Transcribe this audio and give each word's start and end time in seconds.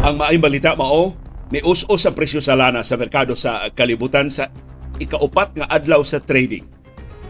Ang 0.00 0.16
maayong 0.16 0.40
balita 0.40 0.72
mao, 0.72 1.12
ni 1.52 1.60
us-us 1.60 2.08
ang 2.08 2.16
presyo 2.16 2.40
sa 2.40 2.56
lana 2.56 2.80
sa 2.80 2.96
merkado 2.96 3.36
sa 3.36 3.68
kalibutan 3.76 4.32
sa 4.32 4.48
ikaupat 4.96 5.52
nga 5.60 5.68
adlaw 5.68 6.00
sa 6.00 6.16
trading. 6.24 6.64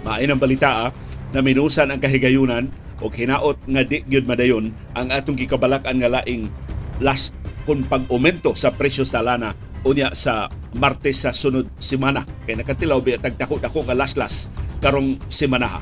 Maayon 0.06 0.38
ang 0.38 0.40
balita 0.40 0.86
ah, 0.86 0.88
na 1.34 1.42
minusan 1.42 1.90
ang 1.90 1.98
kahigayunan 1.98 2.70
o 3.02 3.10
hinaot 3.10 3.58
nga 3.66 3.82
di 3.82 4.06
gyud 4.06 4.22
madayon 4.22 4.70
ang 4.94 5.10
atong 5.10 5.34
gikabalak-an 5.34 5.98
nga 5.98 6.22
laing 6.22 6.46
last 7.02 7.34
kung 7.66 7.82
pag-aumento 7.90 8.54
sa 8.54 8.70
presyo 8.70 9.02
sa 9.02 9.18
lana 9.18 9.50
unya 9.82 10.14
sa 10.14 10.46
Martes 10.78 11.26
sa 11.26 11.34
sunod 11.34 11.66
semana 11.82 12.22
kay 12.46 12.54
nakatilaw 12.54 13.02
biya 13.02 13.18
tagdako-dako 13.18 13.82
nga 13.90 13.98
laslas 13.98 14.46
karong 14.78 15.18
semana 15.26 15.66
ha. 15.66 15.80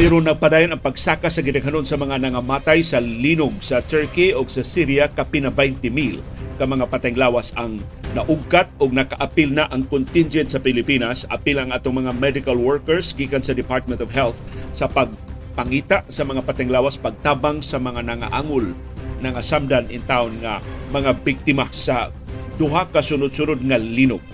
Pero 0.00 0.16
nagpadayon 0.16 0.72
ang 0.72 0.80
pagsaka 0.80 1.28
sa 1.28 1.44
gidaghanon 1.44 1.84
sa 1.84 2.00
mga 2.00 2.24
nangamatay 2.24 2.80
sa 2.80 3.04
linog 3.04 3.60
sa 3.60 3.84
Turkey 3.84 4.32
o 4.32 4.40
sa 4.48 4.64
Syria 4.64 5.12
kapina 5.12 5.52
20,000 5.52 6.24
ka 6.56 6.64
mga 6.64 6.88
pateng 6.88 7.20
lawas 7.20 7.52
ang 7.60 7.76
naugkat 8.16 8.72
o 8.80 8.88
nakaapil 8.88 9.52
na 9.52 9.68
ang 9.68 9.84
contingent 9.92 10.48
sa 10.48 10.56
Pilipinas. 10.56 11.28
Apil 11.28 11.60
ang 11.60 11.76
atong 11.76 12.00
mga 12.00 12.16
medical 12.16 12.56
workers 12.56 13.12
gikan 13.12 13.44
sa 13.44 13.52
Department 13.52 14.00
of 14.00 14.08
Health 14.08 14.40
sa 14.72 14.88
pagpangita 14.88 16.00
sa 16.08 16.24
mga 16.24 16.48
pateng 16.48 16.72
lawas 16.72 16.96
pagtabang 16.96 17.60
sa 17.60 17.76
mga 17.76 18.00
nangaangol 18.00 18.72
nangasamdan 19.20 19.84
in 19.92 20.00
town 20.08 20.32
nga 20.40 20.64
mga 20.96 21.12
biktima 21.28 21.68
sa 21.76 22.08
duha 22.56 22.88
ka 22.88 23.04
sunod-sunod 23.04 23.60
nga 23.68 23.76
linog 23.76 24.24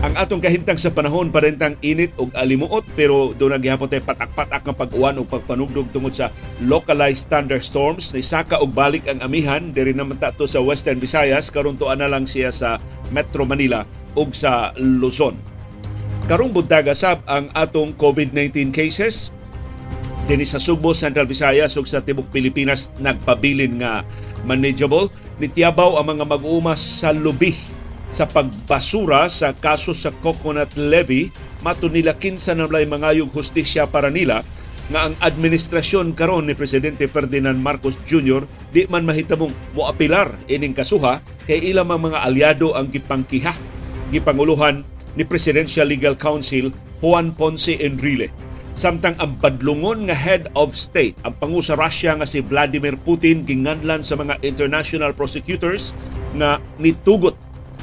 ang 0.00 0.16
atong 0.16 0.40
kahimtang 0.40 0.80
sa 0.80 0.88
panahon 0.88 1.28
parentang 1.28 1.76
init 1.84 2.08
og 2.16 2.32
alimuot 2.32 2.88
pero 2.96 3.36
do 3.36 3.52
naghihapon 3.52 3.84
tay 3.84 4.00
patak-patak 4.00 4.64
nga 4.64 4.72
pag-uwan 4.72 5.20
o 5.20 5.28
pagpanugdog 5.28 5.92
tungod 5.92 6.16
sa 6.16 6.32
localized 6.64 7.28
thunderstorms. 7.28 8.16
Ni 8.16 8.24
saka 8.24 8.56
og 8.64 8.72
balik 8.72 9.04
ang 9.12 9.20
amihan 9.20 9.68
diri 9.76 9.92
naman 9.92 10.16
to 10.16 10.48
sa 10.48 10.64
Western 10.64 10.96
Visayas 10.96 11.52
karon 11.52 11.76
tuan 11.76 12.00
na 12.00 12.08
lang 12.08 12.24
siya 12.24 12.48
sa 12.48 12.80
Metro 13.12 13.44
Manila 13.44 13.84
ug 14.16 14.32
sa 14.32 14.72
Luzon. 14.80 15.36
Karong 16.32 16.56
buntaga 16.56 16.96
sab 16.96 17.20
ang 17.28 17.52
atong 17.52 17.92
COVID-19 18.00 18.72
cases. 18.72 19.28
Dinhi 20.24 20.48
sa 20.48 20.62
Subo, 20.62 20.96
Central 20.96 21.28
Visayas 21.28 21.76
ug 21.76 21.84
sa 21.84 22.00
tibok 22.00 22.24
Pilipinas 22.32 22.88
nagpabilin 23.04 23.84
nga 23.84 24.00
manageable. 24.48 25.12
Nitiyabaw 25.44 26.00
ang 26.00 26.16
mga 26.16 26.24
mag-uumas 26.24 26.80
sa 26.80 27.12
lubi 27.12 27.79
sa 28.10 28.26
pagbasura 28.26 29.30
sa 29.30 29.54
kaso 29.54 29.94
sa 29.94 30.10
coconut 30.22 30.70
levy 30.74 31.30
mato 31.62 31.86
nila 31.86 32.14
kinsa 32.14 32.58
na 32.58 32.66
lay 32.66 32.84
mangayog 32.86 33.30
hustisya 33.30 33.86
para 33.86 34.10
nila 34.10 34.42
nga 34.90 35.06
ang 35.06 35.14
administrasyon 35.22 36.18
karon 36.18 36.50
ni 36.50 36.54
presidente 36.58 37.06
Ferdinand 37.06 37.54
Marcos 37.62 37.94
Jr. 38.10 38.42
di 38.74 38.90
man 38.90 39.06
mahitamong 39.06 39.54
moapilar 39.78 40.34
ining 40.50 40.74
kasuha 40.74 41.22
kay 41.46 41.62
ilang 41.70 41.94
mga 41.94 42.18
aliado 42.26 42.74
ang 42.74 42.90
gipangkiha 42.90 43.54
gipanguluhan 44.10 44.82
ni 45.14 45.22
Presidential 45.22 45.86
Legal 45.86 46.18
Counsel 46.18 46.74
Juan 46.98 47.30
Ponce 47.34 47.78
Enrile 47.78 48.30
samtang 48.74 49.14
ang 49.22 49.38
badlungon 49.38 50.10
nga 50.10 50.16
head 50.18 50.50
of 50.58 50.74
state 50.74 51.14
ang 51.22 51.34
pangu 51.38 51.62
sa 51.62 51.78
Russia 51.78 52.14
nga 52.18 52.26
si 52.26 52.42
Vladimir 52.42 52.98
Putin 53.06 53.46
ginganlan 53.46 54.02
sa 54.02 54.18
mga 54.18 54.42
international 54.42 55.14
prosecutors 55.14 55.94
nga 56.34 56.58
nitugot 56.82 57.38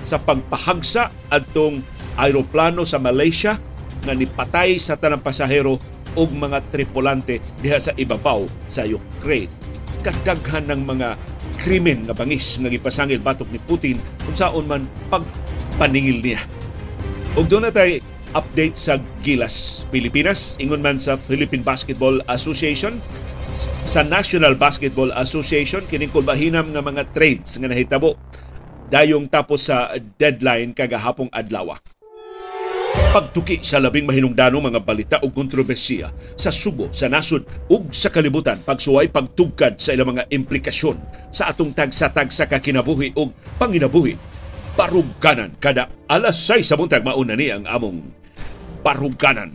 sa 0.08 0.16
pagpahagsa 0.24 1.12
adtong 1.36 1.84
aeroplano 2.16 2.88
sa 2.88 2.96
Malaysia 2.96 3.60
nga 4.08 4.16
nipatay 4.16 4.80
sa 4.80 4.96
tanang 4.96 5.20
pasahero 5.20 5.76
ug 6.16 6.30
mga 6.32 6.64
tripulante 6.72 7.44
diha 7.60 7.76
sa 7.76 7.92
ibabaw 8.00 8.48
sa 8.72 8.88
Ukraine. 8.88 9.52
Kadaghan 10.00 10.72
ng 10.72 10.82
mga 10.88 11.20
krimen 11.60 12.08
nga 12.08 12.16
bangis 12.16 12.56
nga 12.56 12.72
gipasangil 12.72 13.20
batok 13.20 13.52
ni 13.52 13.60
Putin 13.68 14.00
kung 14.24 14.38
saon 14.40 14.64
man 14.64 14.88
pagpaningil 15.12 16.24
niya. 16.24 16.40
Ug 17.36 17.52
doon 17.52 17.68
na 17.68 17.74
tayo 17.76 18.00
update 18.34 18.80
sa 18.80 18.96
Gilas, 19.20 19.88
Pilipinas. 19.92 20.56
Ingon 20.64 20.84
man 20.84 20.98
sa 20.98 21.20
Philippine 21.20 21.64
Basketball 21.64 22.24
Association, 22.32 23.04
sa 23.90 24.06
National 24.06 24.54
Basketball 24.54 25.10
Association, 25.18 25.82
kining 25.90 26.14
kulbahinam 26.14 26.70
nga 26.76 26.84
mga 26.84 27.10
trades 27.18 27.58
nga 27.58 27.70
nahitabo 27.70 28.16
dayong 28.88 29.28
tapos 29.28 29.68
sa 29.68 29.92
deadline 30.20 30.72
kagahapong 30.72 31.32
adlaw. 31.32 31.76
Pagtuki 33.14 33.62
sa 33.62 33.78
labing 33.78 34.10
mahinungdanong 34.10 34.74
mga 34.74 34.82
balita 34.82 35.18
o 35.22 35.30
kontrobersiya 35.30 36.10
sa 36.34 36.50
Subo, 36.50 36.90
sa 36.90 37.06
nasod 37.06 37.46
ug 37.70 37.94
sa 37.94 38.10
kalibutan, 38.10 38.58
pagsuway 38.66 39.12
pagtugkad 39.14 39.78
sa 39.78 39.94
ilang 39.94 40.18
mga 40.18 40.26
implikasyon 40.34 40.98
sa 41.30 41.54
atong 41.54 41.78
tagsa-tag 41.78 42.34
sa 42.34 42.50
kakinabuhi 42.50 43.14
ug 43.14 43.30
panginabuhi. 43.62 44.18
Paruganan 44.74 45.54
kada 45.62 45.90
alas 46.10 46.42
6 46.46 46.66
sa 46.66 46.78
buntag 46.78 47.06
mauna 47.06 47.38
ni 47.38 47.50
ang 47.54 47.66
among 47.70 48.02
paruganan. 48.82 49.54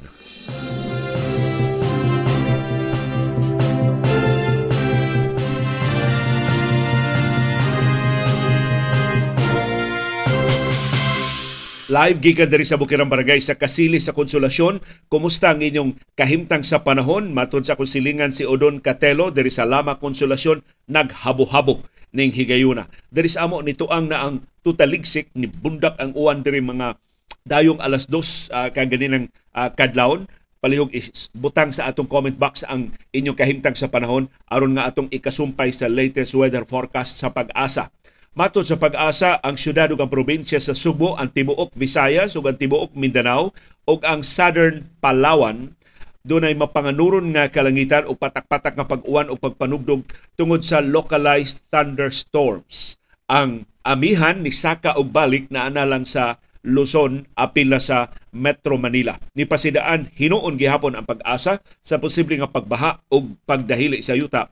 Live 11.92 12.24
gikan 12.24 12.48
diri 12.48 12.64
sa 12.64 12.80
Bukirang 12.80 13.12
Barangay 13.12 13.44
sa 13.44 13.52
Kasili 13.52 14.00
sa 14.00 14.16
Konsolasyon. 14.16 14.80
Kumusta 15.12 15.52
ang 15.52 15.60
inyong 15.60 16.16
kahimtang 16.16 16.64
sa 16.64 16.80
panahon? 16.80 17.28
Matod 17.36 17.68
sa 17.68 17.76
konsilingan 17.76 18.32
si 18.32 18.48
Odon 18.48 18.80
Catelo 18.80 19.28
diri 19.28 19.52
sa 19.52 19.68
Lama 19.68 20.00
Konsolasyon 20.00 20.64
naghabo-habo 20.88 21.84
ning 22.16 22.32
higayuna. 22.32 22.88
Diri 23.12 23.28
sa 23.28 23.44
amo 23.44 23.60
nito 23.60 23.92
ang 23.92 24.08
na 24.08 24.24
ang 24.24 24.40
tutaligsik 24.64 25.36
ni 25.36 25.52
bundak 25.52 26.00
ang 26.00 26.16
uwan 26.16 26.40
diri 26.40 26.64
mga 26.64 26.96
dayong 27.44 27.84
alas 27.84 28.08
dos 28.08 28.48
uh, 28.56 28.72
kaganinang 28.72 29.28
uh, 29.52 29.68
kadlawon 29.76 30.24
palihog 30.64 30.96
is 30.96 31.28
butang 31.36 31.76
sa 31.76 31.92
atong 31.92 32.08
comment 32.08 32.40
box 32.40 32.64
ang 32.72 32.88
inyong 33.12 33.36
kahimtang 33.36 33.76
sa 33.76 33.92
panahon 33.92 34.32
aron 34.48 34.80
nga 34.80 34.88
atong 34.88 35.12
ikasumpay 35.12 35.68
sa 35.76 35.92
latest 35.92 36.32
weather 36.32 36.64
forecast 36.64 37.20
sa 37.20 37.28
pag-asa. 37.28 37.92
Matod 38.32 38.64
sa 38.64 38.80
pag-asa, 38.80 39.36
ang 39.44 39.60
syudad 39.60 39.92
ug 39.92 40.00
ang 40.00 40.08
probinsya 40.08 40.56
sa 40.56 40.72
Subo, 40.72 41.20
ang 41.20 41.28
tibuok 41.28 41.76
Visayas 41.76 42.32
ug 42.32 42.48
ang 42.48 42.56
tibuok 42.56 42.96
Mindanao 42.96 43.52
ug 43.84 44.00
ang 44.08 44.24
Southern 44.24 44.88
Palawan 45.04 45.76
dunay 46.24 46.56
mapanganuron 46.56 47.28
nga 47.36 47.52
kalangitan 47.52 48.08
o 48.08 48.16
patak-patak 48.16 48.72
nga 48.72 48.88
pag-uwan 48.88 49.28
o 49.28 49.36
pagpanugdog 49.36 50.08
tungod 50.40 50.64
sa 50.64 50.80
localized 50.80 51.60
thunderstorms. 51.68 52.96
Ang 53.28 53.68
amihan 53.84 54.40
ni 54.40 54.48
Saka 54.48 54.96
og 54.96 55.12
balik 55.12 55.52
na 55.52 55.68
ana 55.68 55.84
lang 55.84 56.08
sa 56.08 56.40
Luzon 56.64 57.28
apila 57.36 57.84
sa 57.84 58.08
Metro 58.32 58.80
Manila. 58.80 59.20
Ni 59.36 59.44
pasidaan 59.44 60.08
hinuon 60.08 60.56
gihapon 60.56 60.96
ang 60.96 61.04
pag-asa 61.04 61.60
sa 61.84 62.00
posible 62.00 62.40
nga 62.40 62.48
pagbaha 62.48 62.96
ug 63.12 63.36
pagdahili 63.44 64.00
sa 64.00 64.16
yuta 64.16 64.48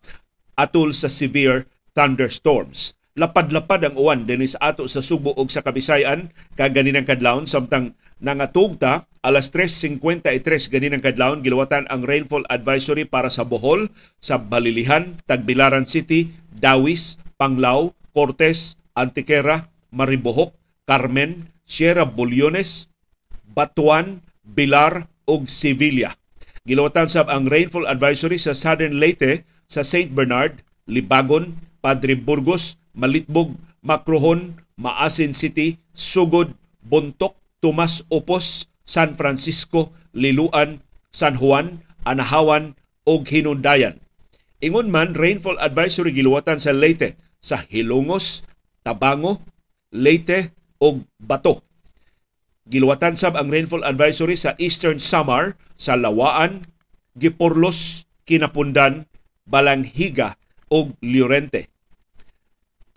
atol 0.53 0.93
sa 0.93 1.09
severe 1.09 1.65
thunderstorms 1.97 3.00
lapad-lapad 3.19 3.83
ang 3.83 3.97
uwan 3.99 4.23
dinhi 4.23 4.47
sa 4.47 4.71
ato 4.71 4.87
sa 4.87 5.03
Subo 5.03 5.35
ug 5.35 5.51
sa 5.51 5.67
Kabisayan 5.67 6.31
kaganinang 6.55 7.09
kadlawon 7.09 7.51
samtang 7.51 7.99
nangatugta 8.23 9.11
alas 9.21 9.51
3:53 9.53 10.71
ganinang 10.71 11.05
kadlawon 11.05 11.43
giluwatan 11.43 11.91
ang 11.91 12.07
rainfall 12.07 12.47
advisory 12.49 13.05
para 13.05 13.29
sa 13.29 13.45
Bohol, 13.45 13.93
sa 14.23 14.41
Balilihan, 14.41 15.19
Tagbilaran 15.29 15.85
City, 15.85 16.33
Dawis, 16.55 17.21
Panglao, 17.37 17.93
Cortes, 18.17 18.81
Antiquera, 18.97 19.69
Maribohok, 19.93 20.57
Carmen, 20.89 21.53
Sierra 21.69 22.09
Bulyones, 22.09 22.89
Batuan, 23.53 24.25
Bilar 24.41 25.11
ug 25.29 25.47
Sevilla. 25.47 26.17
Giluwatan 26.65 27.09
sab 27.13 27.29
ang 27.29 27.49
rainfall 27.49 27.89
advisory 27.89 28.41
sa 28.41 28.57
Southern 28.57 28.97
Leyte, 29.01 29.45
sa 29.71 29.85
St. 29.85 30.13
Bernard, 30.13 30.65
Libagon, 30.89 31.57
Padre 31.81 32.17
Burgos, 32.17 32.80
Malitbog, 32.95 33.55
Macrohon, 33.81 34.59
Maasin 34.75 35.33
City, 35.37 35.79
Sugod, 35.95 36.57
Bontok, 36.83 37.37
Tomas 37.61 38.03
Opos, 38.11 38.67
San 38.89 39.15
Francisco, 39.15 39.93
Liluan, 40.17 40.83
San 41.13 41.37
Juan, 41.37 41.85
Anahawan 42.09 42.75
ug 43.07 43.29
Hinundayan. 43.29 44.01
Ingon 44.61 44.93
man 44.93 45.17
rainfall 45.17 45.57
advisory 45.61 46.13
giluwatan 46.13 46.61
sa 46.61 46.73
Leyte, 46.75 47.17
sa 47.41 47.61
Hilongos, 47.65 48.45
Tabango, 48.85 49.41
Leyte 49.93 50.53
ug 50.81 51.05
Bato. 51.21 51.65
Giluwatan 52.69 53.17
sab 53.17 53.37
ang 53.37 53.49
rainfall 53.49 53.87
advisory 53.87 54.37
sa 54.37 54.55
Eastern 54.61 55.01
Samar, 55.01 55.57
sa 55.81 55.97
Lawaan, 55.97 56.69
Giporlos, 57.17 58.05
Kinapundan, 58.29 59.09
Balanghiga 59.49 60.39
ug 60.71 60.95
Llorente 61.03 61.71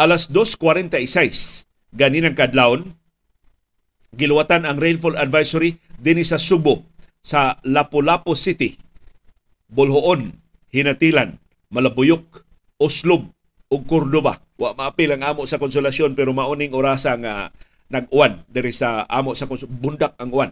alas 0.03 0.27
2.46 0.27 1.63
ganinang 1.95 2.35
kadlawon 2.35 2.91
giluwatan 4.19 4.67
ang 4.67 4.75
rainfall 4.75 5.15
advisory 5.15 5.79
dinhi 5.95 6.27
sa 6.27 6.35
Subo 6.35 6.83
sa 7.23 7.55
Lapu-Lapu 7.63 8.35
City, 8.35 8.75
Bolhoon, 9.71 10.35
Hinatilan, 10.75 11.39
Malabuyok, 11.71 12.43
Oslob, 12.83 13.31
ug 13.71 13.81
Cordoba. 13.87 14.43
Wa 14.59 14.75
maapil 14.75 15.15
ang 15.15 15.23
amo 15.23 15.47
sa 15.47 15.57
konsolasyon 15.57 16.13
pero 16.13 16.35
mauning 16.35 16.75
orasa 16.75 17.15
nga 17.17 17.49
nag-uwan 17.87 18.43
diri 18.51 18.75
sa 18.75 19.07
amo 19.07 19.33
sa 19.33 19.47
bundak 19.47 20.19
ang 20.19 20.29
uwan. 20.35 20.51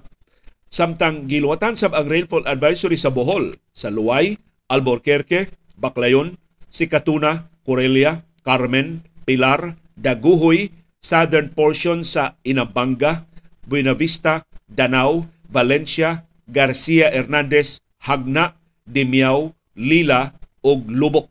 Samtang 0.71 1.27
giluwatan 1.27 1.75
sab 1.75 1.91
ang 1.91 2.07
rainfall 2.07 2.47
advisory 2.47 2.95
sa 2.95 3.11
Bohol, 3.11 3.59
sa 3.75 3.91
Luway, 3.91 4.39
Albuquerque, 4.71 5.51
Baclayon, 5.75 6.39
Sikatuna, 6.71 7.51
Corelia, 7.67 8.23
Carmen, 8.47 9.03
Pilar, 9.23 9.77
Daguhoy, 9.97 10.71
southern 11.01 11.49
portion 11.53 12.05
sa 12.05 12.37
Inabanga, 12.45 13.25
Buenavista, 13.65 14.45
Danau, 14.69 15.25
Valencia, 15.49 16.25
Garcia 16.47 17.09
Hernandez, 17.11 17.81
Hagna, 18.01 18.57
Dimiao, 18.87 19.53
Lila 19.77 20.33
ug 20.65 20.89
Lubok. 20.89 21.29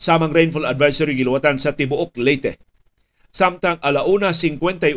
Samang 0.00 0.32
rainfall 0.32 0.64
advisory 0.64 1.12
giluwatan 1.12 1.60
sa 1.60 1.76
tibuok 1.76 2.16
Leyte. 2.16 2.56
Samtang 3.30 3.78
alauna 3.84 4.34
58 4.34 4.96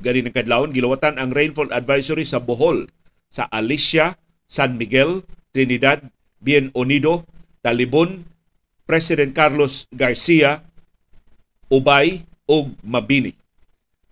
gani 0.00 0.20
ng 0.24 0.32
kadlawon 0.32 0.72
giluwatan 0.72 1.20
ang 1.20 1.34
rainfall 1.34 1.68
advisory 1.68 2.24
sa 2.24 2.40
Bohol, 2.40 2.88
sa 3.28 3.44
Alicia, 3.52 4.16
San 4.48 4.80
Miguel, 4.80 5.26
Trinidad, 5.52 6.00
Bien 6.40 6.72
Unido, 6.72 7.28
Talibon, 7.60 8.24
President 8.88 9.36
Carlos 9.36 9.84
Garcia, 9.92 10.64
Ubay 11.74 12.22
ug 12.46 12.70
Mabini. 12.86 13.34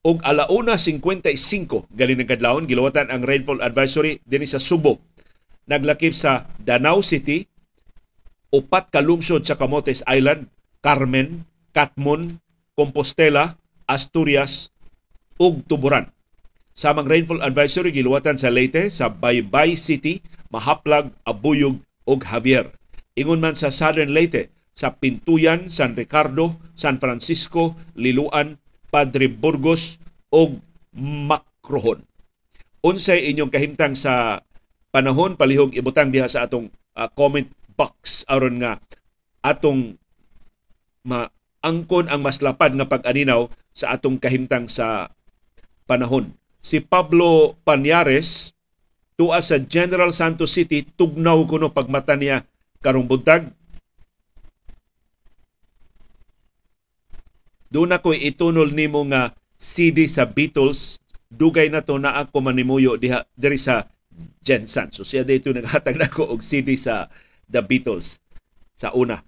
Og 0.03 0.19
alauna 0.26 0.75
55 0.75 1.87
gali 1.94 2.19
ng 2.19 2.26
kadlawon 2.26 2.67
giluwatan 2.67 3.06
ang 3.06 3.23
rainfall 3.23 3.62
advisory 3.62 4.19
dinhi 4.26 4.50
sa 4.50 4.59
Subo. 4.59 4.99
Naglakip 5.70 6.11
sa 6.11 6.50
Danau 6.59 7.06
City, 7.06 7.47
upat 8.50 8.91
ka 8.91 8.99
lungsod 8.99 9.47
sa 9.47 9.55
Camotes 9.55 10.03
Island, 10.11 10.50
Carmen, 10.82 11.47
Catmon, 11.70 12.43
Compostela, 12.75 13.55
Asturias 13.87 14.75
ug 15.38 15.62
Tuburan. 15.70 16.11
Samang 16.75 17.06
rainfall 17.06 17.47
advisory 17.47 17.94
giluwatan 17.94 18.35
sa 18.35 18.50
Leyte, 18.50 18.91
sa 18.91 19.06
Baybay 19.06 19.79
City, 19.79 20.19
Mahaplag, 20.50 21.15
Abuyog 21.23 21.79
ug 22.11 22.19
Javier. 22.26 22.75
Ingon 23.15 23.38
man 23.38 23.55
sa 23.55 23.70
Southern 23.70 24.11
Leyte, 24.11 24.50
sa 24.73 24.97
Pintuyan, 24.97 25.69
San 25.69 25.93
Ricardo, 25.93 26.57
San 26.73 26.97
Francisco, 26.97 27.77
Liluan, 27.97 28.57
Padre 28.89 29.29
Burgos 29.29 30.01
ug 30.33 30.61
Makrohon. 30.93 32.05
Unsay 32.85 33.31
inyong 33.33 33.53
kahimtang 33.53 33.97
sa 33.97 34.45
panahon 34.93 35.41
palihog 35.41 35.73
ibutang 35.73 36.13
diha 36.13 36.29
sa 36.29 36.45
atong 36.45 36.69
uh, 36.99 37.09
comment 37.17 37.49
box 37.79 38.29
aron 38.29 38.61
nga 38.61 38.77
atong 39.41 39.97
maangkon 41.09 42.13
ang 42.13 42.21
mas 42.21 42.45
lapad 42.45 42.77
nga 42.77 42.85
pag-aninaw 42.85 43.49
sa 43.73 43.97
atong 43.97 44.21
kahimtang 44.21 44.69
sa 44.69 45.09
panahon. 45.89 46.37
Si 46.61 46.79
Pablo 46.79 47.57
Panyares 47.65 48.53
tuwa 49.17 49.41
sa 49.41 49.57
General 49.59 50.13
Santos 50.13 50.53
City 50.53 50.85
tugnaw 50.85 51.43
kuno 51.49 51.73
pagmata 51.73 52.15
niya 52.15 52.45
karong 52.85 53.09
buntag 53.09 53.51
Doon 57.73 57.97
ako 57.97 58.13
itunol 58.13 58.69
nimo 58.69 59.01
nga 59.09 59.33
CD 59.57 60.05
sa 60.05 60.29
Beatles 60.29 61.01
dugay 61.33 61.73
na 61.73 61.81
to 61.81 61.97
na 61.97 62.21
ako 62.21 62.45
manimuyo 62.45 63.01
diha 63.01 63.25
diri 63.33 63.57
sa 63.57 63.89
Jensen. 64.45 64.93
So 64.93 65.09
siya 65.09 65.25
dito 65.25 65.49
naghatag 65.49 65.97
nako 65.97 66.29
og 66.29 66.45
CD 66.45 66.77
sa 66.77 67.09
The 67.49 67.65
Beatles 67.65 68.21
sa 68.77 68.93
una. 68.93 69.25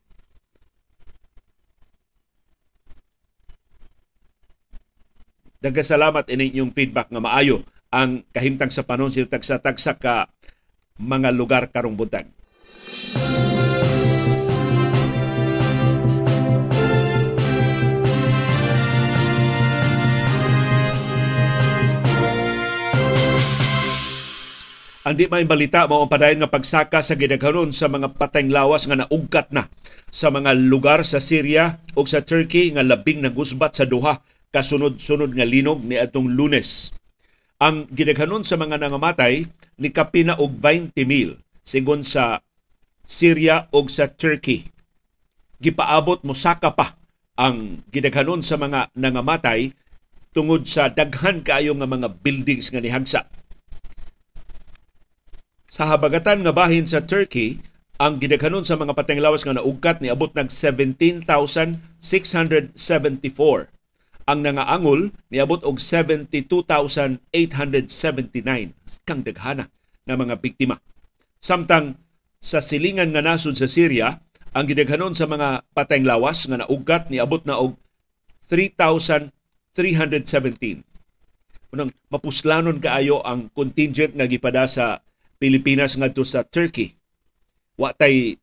Dagasalamat 5.64 6.29
ini 6.29 6.52
inyong 6.52 6.76
feedback 6.76 7.08
nga 7.08 7.25
maayo 7.25 7.64
ang 7.88 8.20
kahimtang 8.37 8.69
sa 8.69 8.85
panon 8.85 9.08
sa 9.08 9.25
tagsa-tagsa 9.25 9.97
ka 9.97 10.29
mga 11.00 11.32
lugar 11.32 11.73
karong 11.73 11.97
buntag. 11.97 12.29
Ang 25.04 25.20
di 25.20 25.28
may 25.28 25.44
balita 25.44 25.84
mao 25.84 26.08
padayon 26.08 26.40
nga 26.40 26.48
pagsaka 26.48 27.04
sa 27.04 27.12
gidaghanon 27.12 27.76
sa 27.76 27.92
mga 27.92 28.16
patayng 28.16 28.48
lawas 28.48 28.88
nga 28.88 28.96
naugkat 28.96 29.52
na 29.52 29.68
sa 30.08 30.32
mga 30.32 30.56
lugar 30.56 31.04
sa 31.04 31.20
Syria 31.20 31.76
o 31.92 32.08
sa 32.08 32.24
Turkey 32.24 32.72
nga 32.72 32.80
labing 32.80 33.20
nagusbat 33.20 33.76
sa 33.76 33.84
duha 33.84 34.24
kasunod-sunod 34.48 35.36
nga 35.36 35.44
linog 35.44 35.84
ni 35.84 36.00
atong 36.00 36.32
Lunes. 36.32 36.88
Ang 37.60 37.84
gidaghanon 37.92 38.48
sa 38.48 38.56
mga 38.56 38.80
nangamatay 38.80 39.44
ni 39.76 39.92
kapina 39.92 40.40
og 40.40 40.56
20 40.56 40.96
mil 41.04 41.36
sigon 41.60 42.00
sa 42.00 42.40
Syria 43.04 43.68
o 43.76 43.84
sa 43.84 44.08
Turkey. 44.08 44.64
Gipaabot 45.60 46.24
mo 46.24 46.32
saka 46.32 46.72
pa 46.72 46.96
ang 47.36 47.84
gidaghanon 47.92 48.40
sa 48.40 48.56
mga 48.56 48.88
nangamatay 48.96 49.68
tungod 50.32 50.64
sa 50.64 50.88
daghan 50.88 51.44
kaayo 51.44 51.76
nga 51.76 51.84
mga 51.84 52.08
buildings 52.24 52.72
nga 52.72 52.80
nihagsa 52.80 53.28
sa 55.75 55.91
habagatan 55.91 56.47
nga 56.47 56.55
bahin 56.55 56.87
sa 56.87 57.03
Turkey, 57.03 57.59
ang 57.99 58.23
gidaghanon 58.23 58.62
sa 58.62 58.79
mga 58.79 58.94
patayng 58.94 59.19
lawas 59.19 59.43
nga 59.43 59.59
naugkat 59.59 59.99
ni 59.99 60.06
abot 60.06 60.31
nag 60.31 60.47
17,674. 60.47 62.79
Ang 64.31 64.38
nangaangol 64.47 65.11
ni 65.35 65.43
abot 65.43 65.59
og 65.67 65.82
72,879 65.82 67.19
kang 69.03 69.26
daghana 69.26 69.67
nga 70.06 70.15
mga 70.15 70.38
biktima. 70.38 70.79
Samtang 71.43 71.99
sa 72.38 72.62
silingan 72.62 73.11
nga 73.11 73.26
nasod 73.26 73.59
sa 73.59 73.67
Syria, 73.67 74.23
ang 74.55 74.71
gidaghanon 74.71 75.19
sa 75.19 75.26
mga 75.26 75.67
patayng 75.75 76.06
lawas 76.06 76.47
nga 76.47 76.62
naugkat 76.62 77.11
ni 77.11 77.19
abot 77.19 77.43
na 77.43 77.59
og 77.59 77.75
3,317. 78.47 79.26
Unang 81.75 81.91
mapuslanon 82.15 82.79
kaayo 82.79 83.26
ang 83.26 83.50
contingent 83.50 84.15
nga 84.15 84.31
gipada 84.31 84.71
sa 84.71 85.03
Pilipinas 85.44 85.93
ngadto 86.00 86.25
sa 86.25 86.41
Turkey. 86.41 86.96
Wa 87.76 87.93
tay 87.93 88.41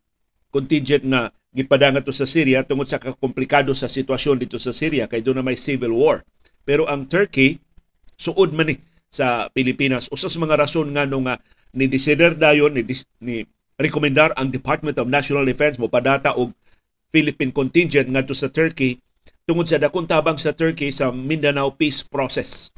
contingent 0.53 1.01
nga 1.09 1.33
gipada 1.49 1.89
ngadto 1.89 2.13
sa 2.13 2.29
Syria 2.29 2.61
tungod 2.61 2.85
sa 2.85 3.01
kakomplikado 3.01 3.73
sa 3.73 3.89
sitwasyon 3.89 4.37
dito 4.45 4.61
sa 4.61 4.69
Syria 4.69 5.09
kay 5.09 5.25
doon 5.25 5.41
na 5.41 5.45
may 5.49 5.57
civil 5.57 5.97
war. 5.97 6.21
Pero 6.61 6.85
ang 6.85 7.09
Turkey 7.09 7.57
suod 8.21 8.53
man 8.53 8.69
ni 8.69 8.77
sa 9.09 9.49
Pilipinas 9.49 10.13
usas 10.13 10.37
mga 10.37 10.61
rason 10.61 10.93
nga 10.93 11.09
no 11.09 11.25
nga 11.25 11.41
ni 11.73 11.89
desider 11.89 12.37
dayon 12.37 12.77
ni, 12.77 12.85
ni 13.17 13.49
rekomendar 13.81 14.37
ang 14.37 14.53
Department 14.53 15.01
of 15.01 15.09
National 15.09 15.41
Defense 15.41 15.81
mo 15.81 15.89
padata 15.89 16.37
og 16.37 16.53
Philippine 17.09 17.49
contingent 17.49 18.13
ngadto 18.13 18.37
sa 18.37 18.53
Turkey 18.53 19.01
tungod 19.49 19.65
sa 19.65 19.81
dakong 19.81 20.05
tabang 20.05 20.37
sa 20.37 20.53
Turkey 20.53 20.93
sa 20.93 21.09
Mindanao 21.09 21.73
peace 21.73 22.05
process. 22.05 22.69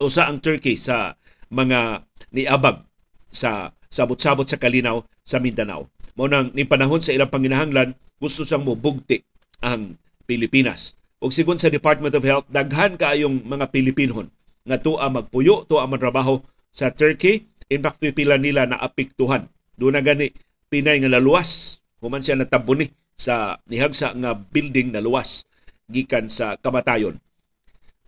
Usa 0.00 0.32
ang 0.32 0.40
Turkey 0.40 0.80
sa 0.80 1.12
mga 1.52 2.08
niabag 2.32 2.88
sa 3.32 3.72
sabot-sabot 3.88 4.46
sa 4.46 4.60
kalinaw 4.60 5.02
sa 5.24 5.40
Mindanao. 5.40 5.88
Mao 6.12 6.28
nang 6.28 6.52
ni 6.52 6.68
panahon 6.68 7.00
sa 7.00 7.16
ilang 7.16 7.32
panginahanglan 7.32 7.96
gusto 8.20 8.44
sang 8.44 8.62
mubugti 8.62 9.24
ang 9.64 9.96
Pilipinas. 10.28 10.94
Ug 11.18 11.32
sigon 11.32 11.56
sa 11.56 11.72
Department 11.72 12.12
of 12.12 12.24
Health 12.24 12.46
daghan 12.52 13.00
kaayong 13.00 13.42
mga 13.48 13.72
Pilipinon 13.72 14.28
nga 14.62 14.78
tuwa 14.78 15.10
magpuyo, 15.10 15.66
tuwa 15.66 15.88
magtrabaho 15.90 16.44
sa 16.70 16.94
Turkey. 16.94 17.48
In 17.72 17.80
fact, 17.80 18.04
pipila 18.04 18.36
nila 18.36 18.68
na 18.68 18.76
apiktuhan. 18.78 19.48
Doon 19.80 19.96
na 19.96 20.04
gani 20.04 20.30
pinay 20.68 21.00
nga 21.00 21.10
laluwas. 21.18 21.80
Human 22.04 22.20
siya 22.20 22.36
natabuni 22.36 22.92
sa 23.16 23.56
nihagsa 23.70 24.12
nga 24.18 24.34
building 24.36 24.92
na 24.92 25.00
luwas 25.00 25.46
gikan 25.88 26.26
sa 26.26 26.58
kamatayon. 26.60 27.16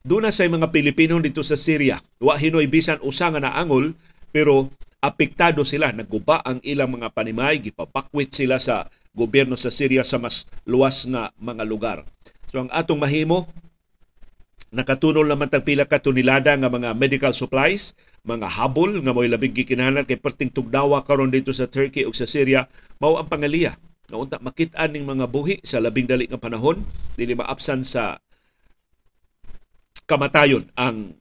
Doon 0.04 0.28
na 0.28 0.34
sa 0.34 0.44
mga 0.44 0.68
Pilipino 0.68 1.16
dito 1.22 1.40
sa 1.40 1.56
Syria. 1.56 1.96
Wa 2.20 2.36
hinoy 2.36 2.68
bisan 2.68 3.00
usa 3.00 3.32
nga 3.32 3.40
naangol 3.40 3.96
pero 4.34 4.68
apektado 5.04 5.60
sila 5.68 5.92
naguba 5.92 6.40
ang 6.40 6.64
ilang 6.64 6.96
mga 6.96 7.12
panimay 7.12 7.60
gipapakwit 7.60 8.32
sila 8.32 8.56
sa 8.56 8.88
gobyerno 9.12 9.54
sa 9.54 9.68
Syria 9.68 10.00
sa 10.00 10.16
mas 10.16 10.48
luwas 10.64 11.04
nga 11.04 11.28
mga 11.36 11.64
lugar. 11.68 11.98
So 12.48 12.64
ang 12.64 12.72
atong 12.72 13.04
mahimo 13.04 13.44
nakatunol 14.74 15.28
naman 15.28 15.52
tag 15.52 15.62
pila 15.62 15.84
ka 15.84 16.00
tunilada 16.00 16.56
nga 16.56 16.72
mga 16.72 16.96
medical 16.96 17.36
supplies 17.36 17.92
mga 18.24 18.48
habol 18.48 19.04
nga 19.04 19.12
mo'y 19.12 19.28
labing 19.28 19.52
gikinahanglan 19.52 20.08
kay 20.08 20.16
perting 20.16 20.48
tugnawa 20.48 21.04
karon 21.04 21.28
dito 21.28 21.52
sa 21.52 21.68
Turkey 21.68 22.08
ug 22.08 22.16
sa 22.16 22.24
Syria. 22.24 22.64
Mao 22.96 23.20
ang 23.20 23.28
pangaliya. 23.28 23.76
Nga 24.08 24.16
unta 24.16 24.36
makit-an 24.40 24.96
ning 24.96 25.04
mga 25.04 25.28
buhi 25.28 25.60
sa 25.60 25.76
labing 25.76 26.08
dali 26.08 26.24
nga 26.24 26.40
panahon 26.40 26.80
dili 27.20 27.36
maapsan 27.36 27.84
sa 27.84 28.16
kamatayon 30.08 30.72
ang 30.76 31.12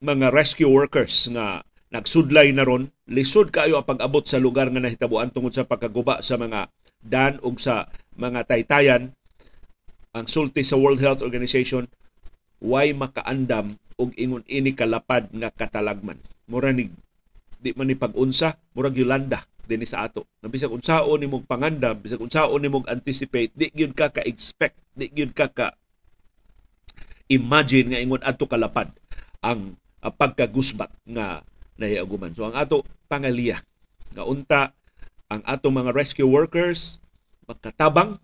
mga 0.00 0.32
rescue 0.32 0.68
workers 0.68 1.28
nga 1.32 1.60
nagsudlay 1.88 2.52
na 2.52 2.66
ron 2.66 2.92
lisod 3.08 3.48
kaayo 3.48 3.80
ang 3.80 3.88
pag-abot 3.88 4.24
sa 4.24 4.40
lugar 4.40 4.68
nga 4.68 4.82
nahitabuan 4.82 5.32
tungod 5.32 5.56
sa 5.56 5.64
pagkaguba 5.64 6.20
sa 6.20 6.36
mga 6.36 6.68
dan 7.00 7.40
ug 7.40 7.56
sa 7.56 7.88
mga 8.18 8.44
taytayan 8.44 9.14
ang 10.12 10.26
sulti 10.26 10.66
sa 10.66 10.76
World 10.76 11.00
Health 11.00 11.24
Organization 11.24 11.88
why 12.58 12.90
makaandam 12.92 13.78
og 13.98 14.14
ingon 14.18 14.46
ini 14.46 14.74
kalapad 14.74 15.30
nga 15.34 15.50
katalagman. 15.50 16.18
Mura 16.50 16.70
ni 16.74 16.90
di 17.58 17.74
man 17.74 17.90
ni 17.90 17.98
pag-unsa, 17.98 18.54
murag 18.74 18.94
Yolanda 18.94 19.42
dinhi 19.66 19.84
sa 19.84 20.06
ato. 20.06 20.24
Na 20.40 20.48
bisag 20.48 20.70
unsaon 20.70 21.20
nimong 21.20 21.44
pangandam, 21.44 21.98
bisag 21.98 22.22
unsaon 22.22 22.62
nimong 22.62 22.86
anticipate, 22.88 23.50
di 23.52 23.68
gyud 23.74 23.92
ka 23.92 24.08
ka-expect, 24.14 24.78
di 24.94 25.10
gyud 25.10 25.34
ka 25.34 25.50
ka 25.50 25.74
imagine 27.28 27.92
nga 27.92 28.00
ingon 28.00 28.24
adto 28.24 28.48
kalapad 28.48 28.88
ang 29.44 29.76
pagkagusbat 30.00 30.88
nga 31.12 31.44
nahiaguman. 31.78 32.34
So 32.34 32.44
ang 32.44 32.58
ato 32.58 32.82
pangaliya 33.06 33.62
nga 34.12 34.26
unta 34.26 34.74
ang 35.30 35.40
ato 35.46 35.70
mga 35.70 35.94
rescue 35.94 36.28
workers 36.28 36.98
magkatabang 37.48 38.18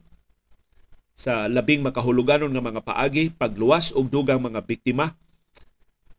sa 1.14 1.46
labing 1.46 1.80
makahuluganon 1.80 2.50
nga 2.50 2.64
mga 2.64 2.82
paagi, 2.82 3.30
pagluwas 3.30 3.94
og 3.94 4.10
dugang 4.10 4.42
mga 4.42 4.66
biktima, 4.66 5.14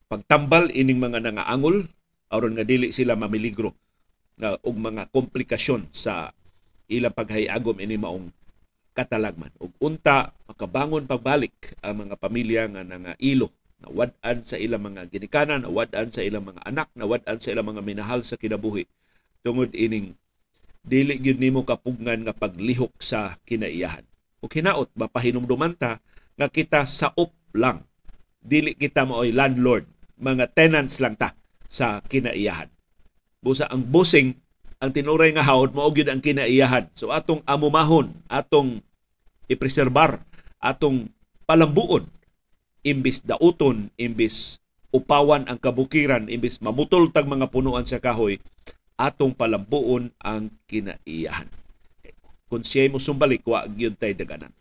pagtambal 0.07 0.71
ining 0.71 0.97
mga 0.97 1.19
nangaangol 1.19 1.83
aron 2.31 2.55
nga 2.55 2.63
dili 2.63 2.95
sila 2.95 3.19
mamiligro 3.19 3.75
na 4.39 4.55
og 4.63 4.75
mga 4.79 5.11
komplikasyon 5.11 5.91
sa 5.91 6.31
ilang 6.87 7.11
paghayagom 7.11 7.75
ini 7.83 7.99
maong 7.99 8.31
katalagman. 8.95 9.51
Ug 9.59 9.75
unta 9.83 10.31
makabangon 10.47 11.03
pagbalik 11.03 11.75
ang 11.83 12.07
mga 12.07 12.15
pamilya 12.15 12.63
nga 12.71 12.81
nangailo 12.87 13.51
nawad-an 13.83 14.45
sa 14.45 14.55
ilang 14.55 14.83
mga 14.87 15.11
ginikanan, 15.11 15.67
nawad-an 15.67 16.13
sa 16.13 16.23
ilang 16.23 16.47
mga 16.47 16.61
anak, 16.63 16.87
nawad-an 16.95 17.39
sa 17.41 17.51
ilang 17.51 17.67
mga 17.75 17.81
minahal 17.83 18.23
sa 18.23 18.39
kinabuhi 18.39 18.87
tungod 19.45 19.75
ining 19.77 20.17
dili 20.85 21.17
gyud 21.21 21.37
nimo 21.41 21.65
kapugnan 21.65 22.25
nga 22.25 22.33
paglihok 22.33 22.97
sa 23.01 23.37
kinaiyahan. 23.45 24.05
O 24.41 24.49
kinaot 24.49 24.89
mapahinumduman 24.93 25.73
ta 25.77 26.01
nga 26.37 26.47
kita 26.49 26.85
saop 26.85 27.33
lang. 27.53 27.85
Dili 28.45 28.77
kita 28.77 29.05
maoy 29.05 29.33
landlord, 29.33 29.89
mga 30.21 30.53
tenants 30.53 31.01
lang 31.01 31.17
ta 31.17 31.33
sa 31.65 32.01
kinaiyahan. 32.05 32.69
Busa 33.41 33.65
ang 33.69 33.81
busing 33.85 34.37
ang 34.77 34.93
tinuray 34.93 35.33
nga 35.33 35.45
hawod 35.45 35.73
mao 35.73 35.89
gyud 35.89 36.09
ang 36.09 36.21
kinaiyahan. 36.21 36.89
So 36.93 37.09
atong 37.09 37.41
amumahon, 37.49 38.13
atong 38.29 38.85
ipreserbar, 39.49 40.21
atong 40.61 41.09
palambuon 41.49 42.05
imbis 42.85 43.25
dauton, 43.25 43.89
imbis 43.97 44.61
upawan 44.93 45.49
ang 45.49 45.57
kabukiran, 45.57 46.29
imbis 46.29 46.61
mamutol 46.61 47.09
tag 47.09 47.25
mga 47.25 47.49
punuan 47.49 47.83
sa 47.83 47.97
kahoy, 47.97 48.37
atong 48.95 49.33
palambuon 49.33 50.13
ang 50.21 50.53
kinaiyahan. 50.69 51.49
Kung 52.45 52.61
siya 52.61 52.87
mo 52.93 53.01
sumbalik, 53.01 53.41
wa 53.43 53.65
gyud 53.65 53.97
tay 53.97 54.13
daganan. 54.13 54.53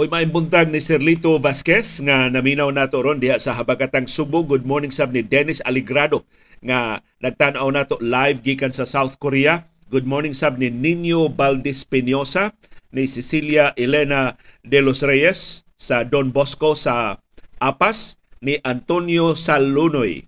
Oy 0.00 0.08
may 0.08 0.24
buntag 0.24 0.72
ni 0.72 0.80
Serlito 0.80 1.36
Vasquez 1.36 2.00
nga 2.00 2.32
naminaw 2.32 2.72
nato 2.72 3.04
ron 3.04 3.20
diha 3.20 3.36
sa 3.36 3.52
habagatang 3.52 4.08
Subo. 4.08 4.40
Good 4.40 4.64
morning 4.64 4.88
sab 4.88 5.12
ni 5.12 5.20
Dennis 5.20 5.60
Aligrado 5.60 6.24
nga 6.64 7.04
nagtan-aw 7.20 7.68
nato 7.68 8.00
live 8.00 8.40
gikan 8.40 8.72
sa 8.72 8.88
South 8.88 9.20
Korea. 9.20 9.68
Good 9.92 10.08
morning 10.08 10.32
sab 10.32 10.56
ni 10.56 10.72
Nino 10.72 11.28
Valdez 11.28 11.84
Peñosa, 11.84 12.56
ni 12.96 13.04
Cecilia 13.04 13.76
Elena 13.76 14.40
de 14.64 14.80
los 14.80 15.04
Reyes 15.04 15.68
sa 15.76 16.00
Don 16.08 16.32
Bosco 16.32 16.72
sa 16.72 17.20
Apas, 17.60 18.16
ni 18.40 18.56
Antonio 18.64 19.36
Salunoy. 19.36 20.24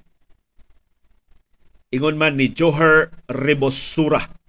Ingon 1.96 2.20
man 2.20 2.36
ni 2.36 2.52
Joher 2.52 3.08
Rebosura 3.24 4.41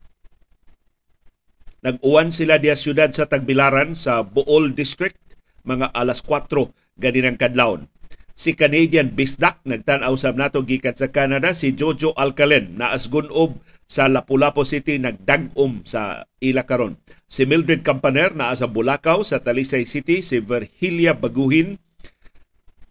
Nag-uwan 1.83 2.31
sila 2.31 2.63
diya 2.63 2.79
siyudad 2.79 3.11
sa 3.11 3.27
Tagbilaran 3.27 3.91
sa 3.91 4.23
Bool 4.23 4.71
District 4.71 5.19
mga 5.67 5.91
alas 5.91 6.23
4 6.23 6.47
ganinang 6.95 7.35
kadlawon. 7.35 7.91
Si 8.33 8.55
Canadian 8.55 9.11
Bisdak 9.11 9.59
nagtan-aw 9.67 10.15
sab 10.15 10.39
nato 10.39 10.63
gikan 10.63 10.95
sa 10.95 11.11
Canada 11.11 11.51
si 11.51 11.75
Jojo 11.75 12.15
Alcalen 12.15 12.79
na 12.79 12.95
asgunob 12.95 13.59
sa 13.83 14.07
Lapu-Lapu 14.07 14.63
City 14.63 14.95
nagdag-om 14.97 15.83
sa 15.83 16.23
ila 16.39 16.63
karon. 16.63 16.97
Si 17.27 17.43
Mildred 17.43 17.83
Campaner 17.83 18.31
naa 18.33 18.55
sa 18.55 18.71
Bulacau 18.71 19.21
sa 19.27 19.43
Talisay 19.43 19.83
City, 19.83 20.25
si 20.25 20.39
Virgilia 20.39 21.13
Baguhin 21.13 21.77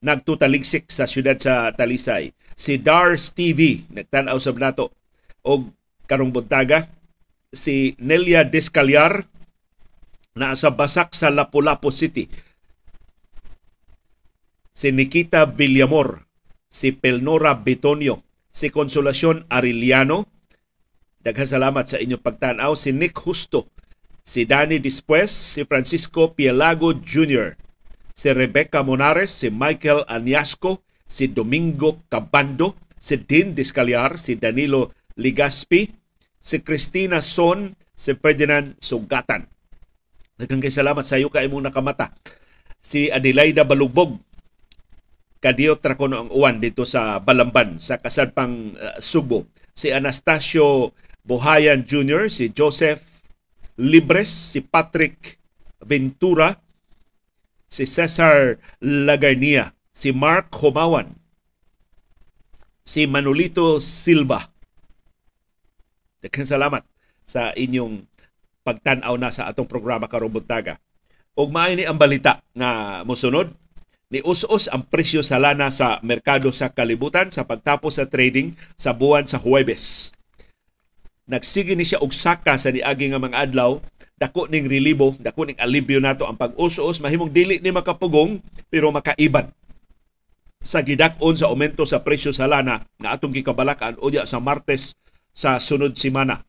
nagtutaligsik 0.04 0.92
sa 0.92 1.08
siyudad 1.08 1.40
sa 1.40 1.72
Talisay. 1.72 2.30
Si 2.54 2.76
Dars 2.76 3.32
TV 3.32 3.88
nagtan-aw 3.88 4.36
sab 4.36 4.60
nato 4.60 4.92
og 5.42 5.72
karong 6.06 6.30
buntaga 6.30 6.86
si 7.52 7.94
Nelia 8.00 8.48
Descaliar 8.48 9.28
na 10.32 10.56
sa 10.56 10.72
Basak 10.72 11.12
sa 11.12 11.28
Lapu-Lapu 11.28 11.92
City. 11.92 12.24
Si 14.72 14.88
Nikita 14.88 15.44
Villamor, 15.44 16.24
si 16.72 16.96
Pelnora 16.96 17.52
Bitonio, 17.60 18.24
si 18.48 18.72
Consolacion 18.72 19.44
Ariliano, 19.52 20.24
daghang 21.20 21.52
salamat 21.52 21.84
sa 21.84 22.00
inyong 22.00 22.24
pagtanaw, 22.24 22.72
si 22.72 22.96
Nick 22.96 23.12
Justo, 23.20 23.68
si 24.24 24.48
Danny 24.48 24.80
Dispues, 24.80 25.28
si 25.28 25.68
Francisco 25.68 26.32
Pielago 26.32 26.96
Jr., 26.96 27.52
si 28.16 28.32
Rebecca 28.32 28.80
Monares, 28.80 29.28
si 29.28 29.52
Michael 29.52 30.08
Anyasco, 30.08 30.80
si 31.04 31.28
Domingo 31.28 32.00
Cabando, 32.08 32.80
si 32.96 33.20
Dean 33.20 33.52
Discaliar, 33.52 34.16
si 34.16 34.40
Danilo 34.40 34.96
Ligaspi, 35.20 36.01
si 36.42 36.58
Christina 36.66 37.22
Son, 37.22 37.70
si 37.94 38.18
Ferdinand 38.18 38.74
Sugatan. 38.82 39.46
Daghang 40.34 40.66
salamat 40.66 41.06
sa 41.06 41.22
iyo 41.22 41.30
kay 41.30 41.46
imong 41.46 41.70
nakamata. 41.70 42.10
Si 42.82 43.06
Adelaida 43.14 43.62
Balugbog 43.62 44.18
kadiyot 45.42 45.82
ra 45.82 45.98
kono 45.98 46.26
ang 46.26 46.30
uwan 46.30 46.62
dito 46.62 46.86
sa 46.86 47.18
Balamban 47.18 47.78
sa 47.78 47.98
kasadpang 47.98 48.74
uh, 48.74 48.98
Subo. 48.98 49.46
Si 49.74 49.90
Anastasio 49.90 50.94
Bohayan 51.22 51.86
Jr., 51.86 52.30
si 52.30 52.50
Joseph 52.50 53.22
Libres, 53.78 54.30
si 54.30 54.62
Patrick 54.62 55.38
Ventura, 55.82 56.58
si 57.66 57.86
Cesar 57.86 58.58
Lagarnia, 58.82 59.74
si 59.90 60.12
Mark 60.12 60.52
Homawan, 60.54 61.10
si 62.84 63.08
Manolito 63.08 63.80
Silva, 63.80 64.51
Daghang 66.22 66.46
salamat 66.46 66.82
sa 67.26 67.50
inyong 67.50 68.06
pagtan-aw 68.62 69.18
na 69.18 69.34
sa 69.34 69.50
atong 69.50 69.66
programa 69.66 70.06
karong 70.06 70.30
buntaga. 70.30 70.78
Ug 71.34 71.50
maayo 71.50 71.74
ni 71.74 71.82
ang 71.82 71.98
balita 71.98 72.38
nga 72.54 73.02
mosunod 73.02 73.50
ni 74.06 74.22
us-us 74.22 74.70
ang 74.70 74.86
presyo 74.86 75.24
sa 75.26 75.42
lana 75.42 75.72
sa 75.74 75.98
merkado 76.06 76.54
sa 76.54 76.70
kalibutan 76.70 77.34
sa 77.34 77.42
pagtapos 77.42 77.98
sa 77.98 78.06
trading 78.06 78.54
sa 78.78 78.94
buwan 78.94 79.26
sa 79.26 79.42
Huwebes. 79.42 80.14
Nagsige 81.26 81.74
ni 81.74 81.82
siya 81.82 81.98
og 81.98 82.14
saka 82.14 82.54
sa 82.54 82.70
niagi 82.70 83.10
nga 83.10 83.18
mga 83.18 83.50
adlaw, 83.50 83.82
dako 84.14 84.46
ning 84.46 84.70
relibo, 84.70 85.16
dako 85.18 85.50
ning 85.50 85.58
alibyo 85.58 85.98
nato 85.98 86.28
ang 86.28 86.38
pag-us-us 86.38 87.02
mahimong 87.02 87.34
dili 87.34 87.58
ni 87.58 87.74
makapugong 87.74 88.38
pero 88.70 88.94
makaiban 88.94 89.50
sa 90.62 90.78
gidak-on 90.78 91.34
sa 91.34 91.50
aumento 91.50 91.82
sa 91.82 92.06
presyo 92.06 92.30
sa 92.30 92.46
lana 92.46 92.86
nga 93.02 93.18
atong 93.18 93.34
gikabalakan 93.34 93.98
unya 93.98 94.22
sa 94.22 94.38
Martes 94.38 94.94
sa 95.32 95.56
sunod 95.56 95.96
simana. 95.96 96.44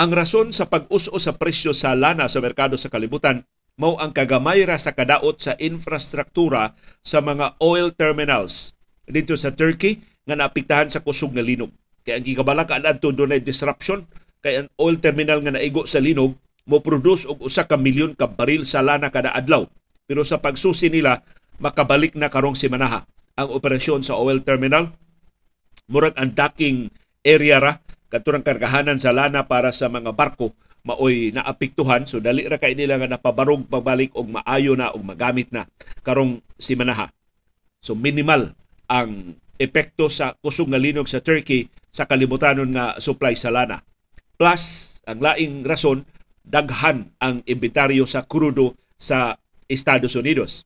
Ang 0.00 0.16
rason 0.16 0.48
sa 0.52 0.68
pag-us-o 0.68 1.16
sa 1.20 1.36
presyo 1.36 1.76
sa 1.76 1.92
lana 1.92 2.24
sa 2.28 2.40
merkado 2.40 2.80
sa 2.80 2.88
kalibutan 2.88 3.44
mao 3.80 3.96
ang 3.96 4.12
kagamay 4.12 4.64
ra 4.64 4.76
sa 4.76 4.92
kadaot 4.92 5.40
sa 5.40 5.56
infrastruktura 5.56 6.76
sa 7.00 7.24
mga 7.24 7.56
oil 7.64 7.92
terminals 7.96 8.76
dito 9.08 9.36
sa 9.40 9.52
Turkey 9.52 10.00
nga 10.28 10.36
naapektahan 10.36 10.92
sa 10.92 11.00
kusog 11.00 11.32
nga 11.32 11.44
linog. 11.44 11.72
Kaya 12.04 12.20
ang 12.20 12.24
gikabalaka 12.24 12.80
adto 12.80 13.12
dunay 13.12 13.40
disruption 13.40 14.04
kay 14.40 14.64
ang 14.64 14.68
oil 14.80 15.00
terminal 15.00 15.40
nga 15.40 15.56
naigo 15.56 15.84
sa 15.84 16.00
linog 16.00 16.36
mo 16.68 16.84
produce 16.84 17.24
og 17.24 17.40
usa 17.44 17.64
ka 17.64 17.80
milyon 17.80 18.16
ka 18.16 18.28
baril 18.28 18.68
sa 18.68 18.84
lana 18.84 19.08
kada 19.08 19.32
adlaw. 19.32 19.64
Pero 20.04 20.24
sa 20.28 20.40
pagsusi 20.40 20.92
nila 20.92 21.24
makabalik 21.60 22.16
na 22.16 22.32
karong 22.32 22.56
simanaha 22.56 23.04
ang 23.36 23.48
operasyon 23.48 24.04
sa 24.04 24.16
oil 24.16 24.44
terminal 24.44 24.92
murag 25.88 26.16
ang 26.20 26.32
docking 26.36 26.92
area 27.22 27.60
ra 27.60 27.72
katurang 28.10 28.42
kargahanan 28.42 28.98
sa 28.98 29.14
lana 29.14 29.46
para 29.46 29.70
sa 29.70 29.86
mga 29.86 30.12
barko 30.16 30.56
maoy 30.80 31.30
naapektuhan 31.36 32.08
so 32.08 32.18
dali 32.18 32.48
ra 32.48 32.56
kay 32.56 32.72
nila 32.72 32.96
nga 32.96 33.16
napabarog 33.16 33.68
pagbalik 33.68 34.16
og 34.16 34.32
maayo 34.32 34.72
na 34.76 34.92
og 34.92 35.04
magamit 35.04 35.52
na 35.52 35.68
karong 36.00 36.40
simanaha. 36.56 37.12
So 37.80 37.92
minimal 37.96 38.56
ang 38.88 39.36
epekto 39.60 40.08
sa 40.08 40.32
kusog 40.40 40.72
nga 40.72 40.80
linog 40.80 41.06
sa 41.06 41.20
Turkey 41.20 41.68
sa 41.92 42.08
kalibutanon 42.08 42.72
nga 42.72 42.96
supply 42.96 43.36
sa 43.36 43.52
lana. 43.52 43.84
Plus, 44.40 44.96
ang 45.04 45.20
laing 45.20 45.68
rason, 45.68 46.00
daghan 46.40 47.12
ang 47.20 47.44
inventaryo 47.44 48.08
sa 48.08 48.24
krudo 48.24 48.72
sa 48.96 49.36
Estados 49.68 50.16
Unidos. 50.16 50.64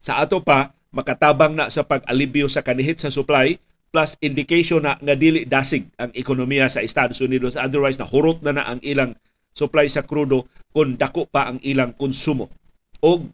Sa 0.00 0.16
ato 0.24 0.40
pa, 0.40 0.72
makatabang 0.90 1.52
na 1.52 1.68
sa 1.68 1.84
pag-alibyo 1.84 2.48
sa 2.48 2.64
kanihit 2.64 2.98
sa 2.98 3.12
supply 3.12 3.60
plus 3.90 4.14
indication 4.22 4.86
na 4.86 4.94
nga 5.02 5.18
dili 5.18 5.42
dasig 5.42 5.90
ang 5.98 6.14
ekonomiya 6.14 6.70
sa 6.70 6.82
Estados 6.82 7.18
Unidos 7.18 7.58
otherwise 7.58 7.98
na 7.98 8.06
hurot 8.06 8.38
na 8.46 8.54
na 8.54 8.64
ang 8.66 8.78
ilang 8.86 9.18
supply 9.50 9.90
sa 9.90 10.06
krudo 10.06 10.46
kung 10.70 10.94
dako 10.94 11.26
pa 11.26 11.50
ang 11.50 11.58
ilang 11.66 11.90
konsumo. 11.98 12.46
O 13.02 13.26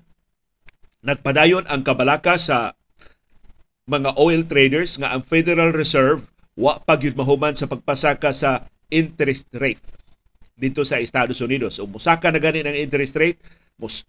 nagpadayon 1.04 1.68
ang 1.68 1.84
kabalaka 1.84 2.40
sa 2.40 2.72
mga 3.86 4.16
oil 4.18 4.42
traders 4.48 4.96
nga 4.98 5.12
ang 5.12 5.22
Federal 5.22 5.70
Reserve 5.70 6.24
wa 6.56 6.80
pa 6.80 6.96
gyud 6.96 7.14
mahuman 7.14 7.52
sa 7.52 7.68
pagpasaka 7.68 8.32
sa 8.32 8.64
interest 8.88 9.52
rate 9.54 9.82
dito 10.56 10.82
sa 10.88 10.98
Estados 10.98 11.38
Unidos. 11.44 11.76
O 11.78 11.86
musaka 11.86 12.32
na 12.32 12.40
gani 12.40 12.64
ng 12.64 12.74
interest 12.80 13.14
rate, 13.20 13.38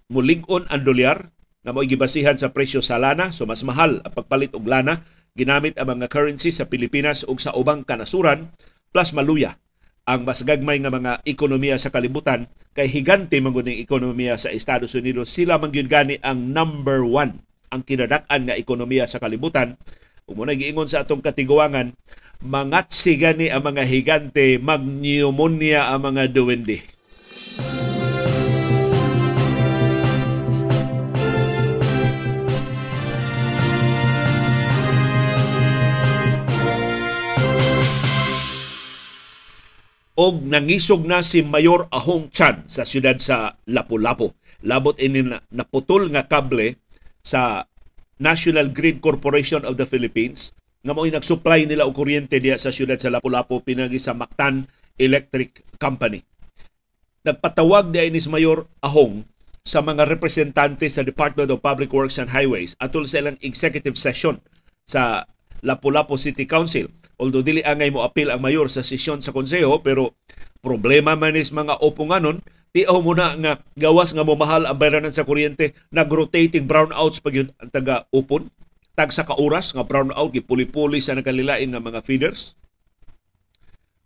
mulig-on 0.08 0.64
ang 0.72 0.82
dolyar 0.82 1.28
na 1.68 1.76
mo 1.76 1.84
gibasihan 1.84 2.40
sa 2.40 2.56
presyo 2.56 2.80
sa 2.80 2.96
lana, 2.96 3.36
so 3.36 3.44
mas 3.44 3.60
mahal 3.68 4.00
ang 4.00 4.14
pagpalit 4.16 4.56
og 4.56 4.64
lana 4.64 5.04
ginamit 5.38 5.78
ang 5.78 5.94
mga 5.94 6.10
currency 6.10 6.50
sa 6.50 6.66
Pilipinas 6.66 7.22
ug 7.30 7.38
sa 7.38 7.54
ubang 7.54 7.86
kanasuran 7.86 8.50
plus 8.90 9.14
maluya 9.14 9.56
ang 10.08 10.26
mas 10.26 10.42
gagmay 10.42 10.82
nga 10.82 10.90
mga 10.90 11.22
ekonomiya 11.28 11.78
sa 11.78 11.94
kalibutan 11.94 12.50
kay 12.74 12.90
higante 12.90 13.38
man 13.44 13.54
ng 13.54 13.78
ekonomiya 13.78 14.40
sa 14.40 14.50
Estados 14.56 14.96
Unidos. 14.96 15.30
Sila 15.30 15.60
man 15.60 15.70
gani 15.70 16.18
ang 16.24 16.56
number 16.56 17.04
one 17.04 17.44
ang 17.70 17.84
kinadak-an 17.84 18.48
nga 18.48 18.56
ekonomiya 18.56 19.04
sa 19.04 19.20
kalibutan. 19.20 19.76
Ug 20.26 20.40
mo 20.40 20.48
giingon 20.48 20.88
sa 20.88 21.04
atong 21.04 21.20
katiguangan 21.20 21.92
mangatsi 22.42 23.20
gani 23.20 23.52
ang 23.52 23.68
mga 23.68 23.84
higante 23.84 24.58
mag 24.64 24.82
pneumonia 24.82 25.92
ang 25.92 26.08
mga 26.08 26.32
duwende 26.32 26.97
og 40.18 40.42
nangisog 40.42 41.06
na 41.06 41.22
si 41.22 41.46
Mayor 41.46 41.86
Ahong 41.94 42.34
Chan 42.34 42.66
sa 42.66 42.82
siyudad 42.82 43.22
sa 43.22 43.54
Lapu-Lapu. 43.70 44.34
Labot 44.66 44.98
ini 44.98 45.22
na, 45.22 45.38
naputol 45.54 46.10
nga 46.10 46.26
kable 46.26 46.82
sa 47.22 47.70
National 48.18 48.74
Grid 48.74 48.98
Corporation 48.98 49.62
of 49.62 49.78
the 49.78 49.86
Philippines 49.86 50.58
nga 50.82 50.98
mo'y 50.98 51.14
nagsupply 51.14 51.70
nila 51.70 51.86
og 51.86 51.94
kuryente 51.94 52.42
diya 52.42 52.58
sa 52.58 52.74
siyudad 52.74 52.98
sa 52.98 53.14
Lapu-Lapu 53.14 53.62
pinagi 53.62 54.02
sa 54.02 54.18
Mactan 54.18 54.66
Electric 54.98 55.62
Company. 55.78 56.26
Nagpatawag 57.22 57.94
diya 57.94 58.10
ni 58.10 58.18
Mayor 58.26 58.66
Ahong 58.82 59.22
sa 59.62 59.86
mga 59.86 60.10
representante 60.10 60.90
sa 60.90 61.06
Department 61.06 61.54
of 61.54 61.62
Public 61.62 61.94
Works 61.94 62.18
and 62.18 62.34
Highways 62.34 62.74
atol 62.82 63.06
sa 63.06 63.22
ilang 63.22 63.38
executive 63.46 63.94
session 64.02 64.42
sa 64.90 65.30
Lapu-Lapu 65.62 66.18
City 66.18 66.50
Council 66.50 66.90
Although 67.18 67.42
dili 67.42 67.66
angay 67.66 67.90
mo 67.90 68.06
apil 68.06 68.30
ang 68.30 68.42
mayor 68.46 68.70
sa 68.70 68.86
sesyon 68.86 69.26
sa 69.26 69.34
konseho 69.34 69.82
pero 69.82 70.14
problema 70.62 71.18
man 71.18 71.34
is 71.34 71.50
mga 71.50 71.82
opunganon 71.82 72.46
tiaw 72.78 73.02
mo 73.02 73.18
na 73.18 73.34
nga 73.34 73.54
gawas 73.74 74.14
nga 74.14 74.22
mamahal 74.22 74.70
ang 74.70 74.78
bayranan 74.78 75.10
sa 75.10 75.26
kuryente 75.26 75.74
nag-rotating 75.90 76.70
brownouts 76.70 77.18
pag 77.26 77.34
yun 77.42 77.50
ang 77.58 77.74
taga 77.74 78.06
upon 78.14 78.46
tag 78.94 79.10
sa 79.10 79.26
kauras 79.26 79.74
nga 79.74 79.82
brownout 79.82 80.30
gipuli-puli 80.30 81.02
sa 81.02 81.18
nakalilain 81.18 81.70
nga 81.74 81.82
mga 81.82 82.06
feeders. 82.06 82.54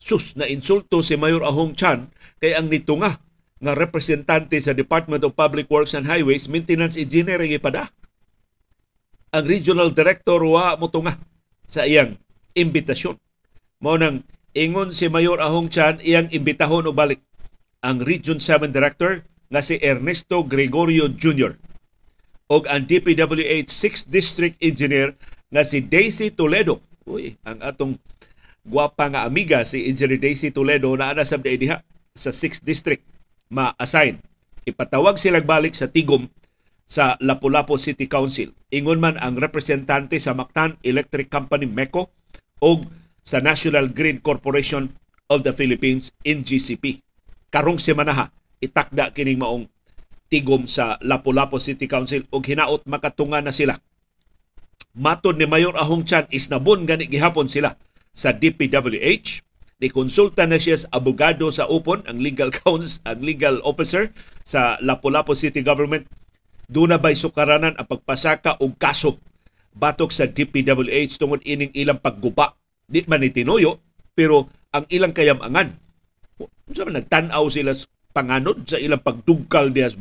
Sus 0.02 0.34
na 0.40 0.48
insulto 0.48 1.04
si 1.04 1.20
Mayor 1.20 1.44
Ahong 1.44 1.76
Chan 1.76 2.08
kay 2.40 2.56
ang 2.56 2.72
nitunga 2.72 3.20
nga 3.62 3.74
representante 3.78 4.58
sa 4.58 4.74
Department 4.74 5.22
of 5.22 5.38
Public 5.38 5.70
Works 5.70 5.94
and 5.94 6.08
Highways 6.08 6.50
Maintenance 6.50 6.98
Engineer 6.98 7.44
ipada 7.46 7.92
ang 9.32 9.46
regional 9.48 9.92
director 9.96 10.44
wa 10.44 10.76
motunga 10.76 11.16
sa 11.68 11.88
iyang 11.88 12.20
imbitasyon. 12.54 13.18
Mao 13.82 13.98
nang 13.98 14.22
ingon 14.54 14.94
si 14.94 15.08
Mayor 15.08 15.42
Ahong 15.42 15.72
Chan 15.72 16.04
iyang 16.04 16.30
imbitahon 16.30 16.86
og 16.86 16.98
balik 16.98 17.22
ang 17.82 17.98
Region 18.04 18.38
7 18.38 18.70
Director 18.70 19.26
nga 19.52 19.62
si 19.64 19.82
Ernesto 19.82 20.46
Gregorio 20.46 21.10
Jr. 21.12 21.58
og 22.52 22.68
ang 22.68 22.84
DPWH 22.84 23.72
6th 23.72 24.12
District 24.12 24.56
Engineer 24.60 25.16
nga 25.52 25.64
si 25.64 25.80
Daisy 25.80 26.32
Toledo. 26.36 26.84
Uy, 27.08 27.40
ang 27.48 27.64
atong 27.64 27.96
gwapa 28.68 29.08
nga 29.08 29.24
amiga 29.24 29.64
si 29.64 29.88
Engineer 29.88 30.20
Daisy 30.20 30.52
Toledo 30.52 30.92
na 30.96 31.16
ana 31.16 31.24
sa 31.24 31.40
diha 31.40 31.80
sa 32.12 32.32
6th 32.32 32.64
District 32.64 33.04
ma-assign. 33.52 34.20
Ipatawag 34.68 35.18
sila 35.18 35.42
balik 35.42 35.74
sa 35.74 35.90
tigom 35.90 36.28
sa 36.88 37.16
Lapu-Lapu 37.24 37.80
City 37.80 38.06
Council. 38.06 38.52
Ingon 38.72 39.00
man 39.00 39.16
ang 39.20 39.40
representante 39.40 40.20
sa 40.20 40.36
Mactan 40.36 40.76
Electric 40.84 41.32
Company 41.32 41.68
MECO 41.68 42.12
o 42.62 42.86
sa 43.26 43.42
National 43.42 43.90
Grid 43.90 44.22
Corporation 44.22 44.94
of 45.28 45.42
the 45.42 45.52
Philippines 45.52 46.14
NGCP. 46.22 47.02
Karong 47.50 47.82
semana 47.82 48.14
ha, 48.14 48.26
itakda 48.62 49.12
kining 49.12 49.42
maong 49.42 49.66
tigom 50.32 50.70
sa 50.70 50.96
Lapu-Lapu 51.04 51.60
City 51.60 51.90
Council 51.90 52.24
ug 52.32 52.46
hinaot 52.46 52.88
makatunga 52.88 53.44
na 53.44 53.52
sila. 53.52 53.76
Matod 54.96 55.36
ni 55.36 55.50
Mayor 55.50 55.76
Ahong 55.76 56.08
Chan 56.08 56.32
isnabon 56.32 56.88
gani 56.88 57.10
gihapon 57.10 57.52
sila 57.52 57.76
sa 58.16 58.32
DPWH 58.32 59.44
ni 59.82 59.88
konsulta 59.90 60.46
na 60.46 60.62
siya 60.62 60.78
sa 60.78 60.88
abogado 60.94 61.50
sa 61.50 61.66
upon 61.68 62.06
ang 62.06 62.22
legal 62.22 62.54
counsel 62.64 63.02
ang 63.04 63.20
legal 63.24 63.60
officer 63.66 64.14
sa 64.46 64.78
Lapu-Lapu 64.80 65.34
City 65.34 65.66
Government 65.66 66.06
doon 66.72 66.96
na 66.96 67.00
ba'y 67.02 67.20
sukaranan 67.20 67.76
ang 67.76 67.88
pagpasaka 67.88 68.60
og 68.64 68.80
kaso 68.80 69.20
batok 69.76 70.12
sa 70.12 70.28
DPWH 70.28 71.20
tungod 71.20 71.42
ining 71.48 71.72
ilang 71.76 72.00
pagguba. 72.00 72.56
Di 72.86 73.04
man 73.08 73.24
itinuyo, 73.24 73.80
pero 74.12 74.52
ang 74.76 74.84
ilang 74.92 75.16
kayamangan. 75.16 75.70
Man 76.72 76.96
nagtan-aw 76.96 77.46
sila 77.48 77.76
panganod 78.12 78.68
sa 78.68 78.80
ilang 78.80 79.00
pagdugkal 79.00 79.72
diya 79.72 79.92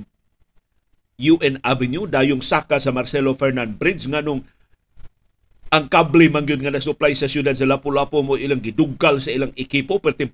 UN 1.21 1.61
Avenue 1.61 2.09
dayong 2.09 2.41
saka 2.41 2.81
sa 2.81 2.91
Marcelo 2.91 3.37
Fernan 3.37 3.77
Bridge 3.77 4.09
nganong 4.09 4.41
ang 5.71 5.87
kable 5.87 6.27
man 6.33 6.49
gyud 6.49 6.65
nga 6.65 6.75
na-supply 6.75 7.15
sa 7.15 7.31
syudad 7.31 7.55
sa 7.55 7.69
Lapu-Lapu 7.69 8.25
mo 8.27 8.35
ilang 8.35 8.59
gidugkal 8.59 9.23
sa 9.23 9.31
ilang 9.31 9.55
ekipo 9.55 10.03
perting 10.03 10.33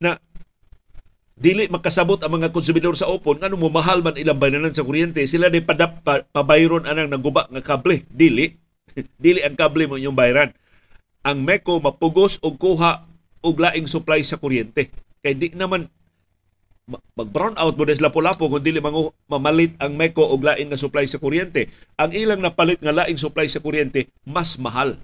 na 0.00 0.16
dili 1.40 1.72
makasabot 1.72 2.20
ang 2.20 2.36
mga 2.36 2.52
konsumidor 2.52 2.92
sa 3.00 3.08
upon 3.08 3.40
ngano 3.40 3.56
mo 3.56 3.72
mahal 3.72 4.04
man 4.04 4.20
ilang 4.20 4.36
bayranan 4.36 4.76
sa 4.76 4.84
kuryente 4.84 5.24
sila 5.24 5.48
ni 5.48 5.64
padap 5.64 6.04
pa, 6.04 6.20
pabayron 6.36 6.84
anang 6.84 7.08
naguba 7.08 7.48
nga 7.48 7.64
kable. 7.64 8.04
Dili. 8.12 8.60
Dili 9.24 9.40
ang 9.40 9.56
kable 9.56 9.88
mo 9.88 9.96
inyong 9.96 10.18
bayran. 10.18 10.52
Ang 11.24 11.40
MECO 11.40 11.80
mapugos 11.80 12.36
og 12.44 12.60
kuha 12.60 13.08
og 13.40 13.56
laing 13.56 13.88
supply 13.88 14.20
sa 14.20 14.36
kuryente. 14.36 14.92
Kay 15.24 15.32
di 15.40 15.48
naman 15.56 15.88
mag 16.90 17.30
brown 17.32 17.56
out 17.56 17.78
mo 17.78 17.88
des 17.88 18.02
lapo-lapo 18.02 18.50
kung 18.50 18.60
dili 18.60 18.82
mangu 18.82 19.14
mamalit 19.30 19.78
ang 19.80 19.96
MECO 19.96 20.26
og 20.26 20.44
lain 20.44 20.68
nga 20.68 20.76
supply 20.76 21.08
sa 21.08 21.16
kuryente. 21.16 21.72
Ang 21.96 22.12
ilang 22.12 22.44
napalit 22.44 22.84
nga 22.84 22.92
laing 22.92 23.16
supply 23.16 23.48
sa 23.48 23.64
kuryente 23.64 24.12
mas 24.28 24.60
mahal 24.60 25.00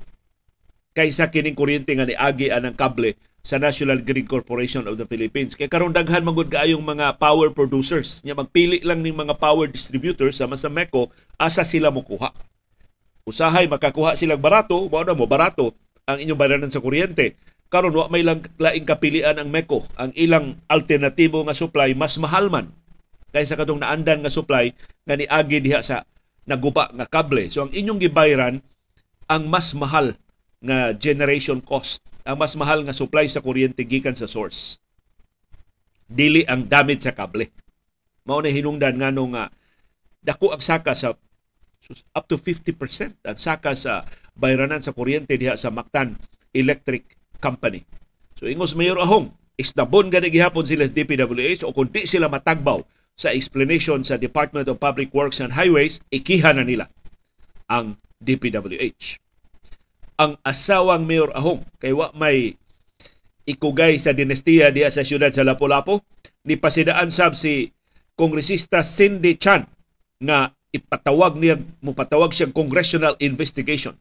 kaysa 0.96 1.29
kining 1.29 1.57
kuryente 1.57 1.92
nga 1.92 2.09
niagi 2.09 2.49
anang 2.49 2.72
kable 2.72 3.20
sa 3.46 3.62
National 3.62 4.02
Grid 4.02 4.26
Corporation 4.26 4.90
of 4.90 4.98
the 4.98 5.06
Philippines. 5.06 5.54
Kay 5.54 5.70
karon 5.70 5.94
daghan 5.94 6.26
magud 6.26 6.50
kaayong 6.50 6.82
mga 6.82 7.22
power 7.22 7.54
producers. 7.54 8.18
Nya 8.26 8.35
magpili 8.35 8.82
lang 8.82 9.06
ning 9.06 9.14
mga 9.14 9.38
power 9.38 9.70
distributors 9.70 10.42
sama 10.42 10.59
sa 10.59 10.66
MECO 10.66 11.14
asa 11.38 11.62
sila 11.62 11.94
mo 11.94 12.02
kuha. 12.02 12.35
Usahay 13.22 13.70
makakuha 13.70 14.18
silang 14.18 14.42
barato, 14.42 14.90
mao 14.90 15.06
na 15.06 15.14
mo 15.14 15.30
barato 15.30 15.78
ang 16.11 16.18
inyong 16.18 16.38
bayaran 16.38 16.74
sa 16.74 16.82
kuryente. 16.82 17.38
Karon 17.70 17.94
wa 17.94 18.11
may 18.11 18.26
lang 18.26 18.42
laing 18.59 18.82
kapilian 18.82 19.38
ang 19.38 19.46
MECO. 19.46 19.87
Ang 19.94 20.11
ilang 20.18 20.59
alternatibo 20.66 21.46
nga 21.46 21.54
supply 21.54 21.94
mas 21.94 22.18
mahal 22.18 22.50
man 22.50 22.74
kaysa 23.30 23.54
katong 23.54 23.85
naandan 23.85 24.26
nga 24.26 24.32
supply 24.32 24.74
nga 25.06 25.14
niagi 25.14 25.62
diha 25.62 25.87
sa 25.87 26.02
naguba 26.50 26.90
nga 26.90 27.06
kable. 27.06 27.46
So 27.46 27.62
ang 27.62 27.70
inyong 27.70 28.02
gibayaran 28.02 28.59
ang 29.30 29.42
mas 29.46 29.70
mahal 29.70 30.18
nga 30.62 30.90
generation 30.98 31.62
cost 31.62 32.02
ang 32.26 32.36
mas 32.36 32.58
mahal 32.58 32.82
nga 32.82 32.90
supply 32.90 33.30
sa 33.30 33.38
kuryente 33.38 33.86
gikan 33.86 34.18
sa 34.18 34.26
source. 34.26 34.82
Dili 36.10 36.42
ang 36.50 36.66
damage 36.66 37.06
sa 37.06 37.14
kable. 37.14 37.54
Mao 38.26 38.42
na 38.42 38.50
hinungdan 38.50 38.98
ngano 38.98 39.30
nga 39.30 39.44
dako 40.18 40.50
ang 40.50 40.58
saka 40.58 40.98
sa 40.98 41.14
up 42.18 42.26
to 42.26 42.34
50% 42.34 43.22
ang 43.22 43.38
saka 43.38 43.78
sa 43.78 44.02
bayranan 44.34 44.82
sa 44.82 44.90
kuryente 44.90 45.38
diha 45.38 45.54
sa 45.54 45.70
Mactan 45.70 46.18
Electric 46.50 47.06
Company. 47.38 47.86
So 48.34 48.50
ingos 48.50 48.74
Mayor 48.74 48.98
Ahong, 48.98 49.30
isnabon 49.54 50.10
gani 50.10 50.34
gihapon 50.34 50.66
sila 50.66 50.82
sa 50.82 50.92
DPWH 50.98 51.62
o 51.62 51.70
kung 51.70 51.94
di 51.94 52.10
sila 52.10 52.26
matagbaw 52.26 52.82
sa 53.14 53.30
explanation 53.30 54.02
sa 54.02 54.18
Department 54.18 54.66
of 54.66 54.82
Public 54.82 55.14
Works 55.14 55.38
and 55.38 55.54
Highways, 55.54 56.02
ikiha 56.10 56.58
na 56.58 56.66
nila 56.66 56.90
ang 57.70 57.94
DPWH 58.18 59.25
ang 60.16 60.40
asawang 60.42 61.05
Mayor 61.05 61.33
Ahong. 61.37 61.62
Kay 61.81 61.92
wa 61.92 62.12
may 62.16 62.57
ikugay 63.46 64.00
sa 64.00 64.16
dinestiya 64.16 64.72
diya 64.72 64.90
sa 64.90 65.05
siyudad 65.07 65.31
sa 65.31 65.44
Lapu-Lapu. 65.44 66.00
Ni 66.48 66.57
pasidaan 66.57 67.12
sab 67.12 67.37
si 67.37 67.70
kongresista 68.16 68.81
Cindy 68.81 69.37
Chan 69.37 69.68
nga 70.22 70.50
ipatawag 70.72 71.37
niya 71.37 71.61
mo 71.85 71.92
patawag 71.92 72.33
siyang 72.33 72.55
congressional 72.57 73.14
investigation. 73.20 73.94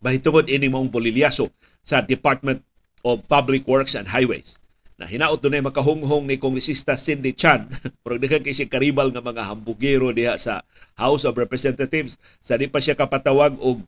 Mahitungod 0.00 0.48
ini 0.48 0.66
mong 0.66 0.90
bolilyaso 0.90 1.52
sa 1.84 2.00
Department 2.00 2.64
of 3.04 3.24
Public 3.28 3.64
Works 3.68 3.96
and 3.96 4.08
Highways. 4.08 4.60
Na 5.00 5.08
hinaot 5.08 5.40
dunay 5.40 5.64
makahunghong 5.64 6.28
ni 6.28 6.36
kongresista 6.36 6.96
Cindy 6.96 7.32
Chan. 7.32 7.68
Pero 8.04 8.20
daghan 8.20 8.44
kay 8.44 8.52
siya 8.52 8.68
karibal 8.68 9.08
nga 9.12 9.24
mga 9.24 9.48
hambugero 9.48 10.12
diha 10.12 10.36
sa 10.36 10.64
House 10.96 11.24
of 11.24 11.36
Representatives. 11.40 12.20
Sa 12.40 12.56
di 12.60 12.68
pa 12.68 12.80
siya 12.84 12.96
kapatawag 12.96 13.56
og 13.60 13.80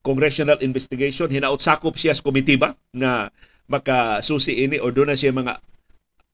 congressional 0.00 0.56
investigation 0.64 1.28
hinaot 1.28 1.60
sakop 1.60 1.96
siya 1.96 2.16
sa 2.16 2.24
komitiba 2.24 2.76
na 2.92 3.28
makasusi 3.70 4.66
ini 4.66 4.80
o 4.80 4.90
doon 4.90 5.12
na 5.12 5.16
siya 5.16 5.30
mga 5.30 5.60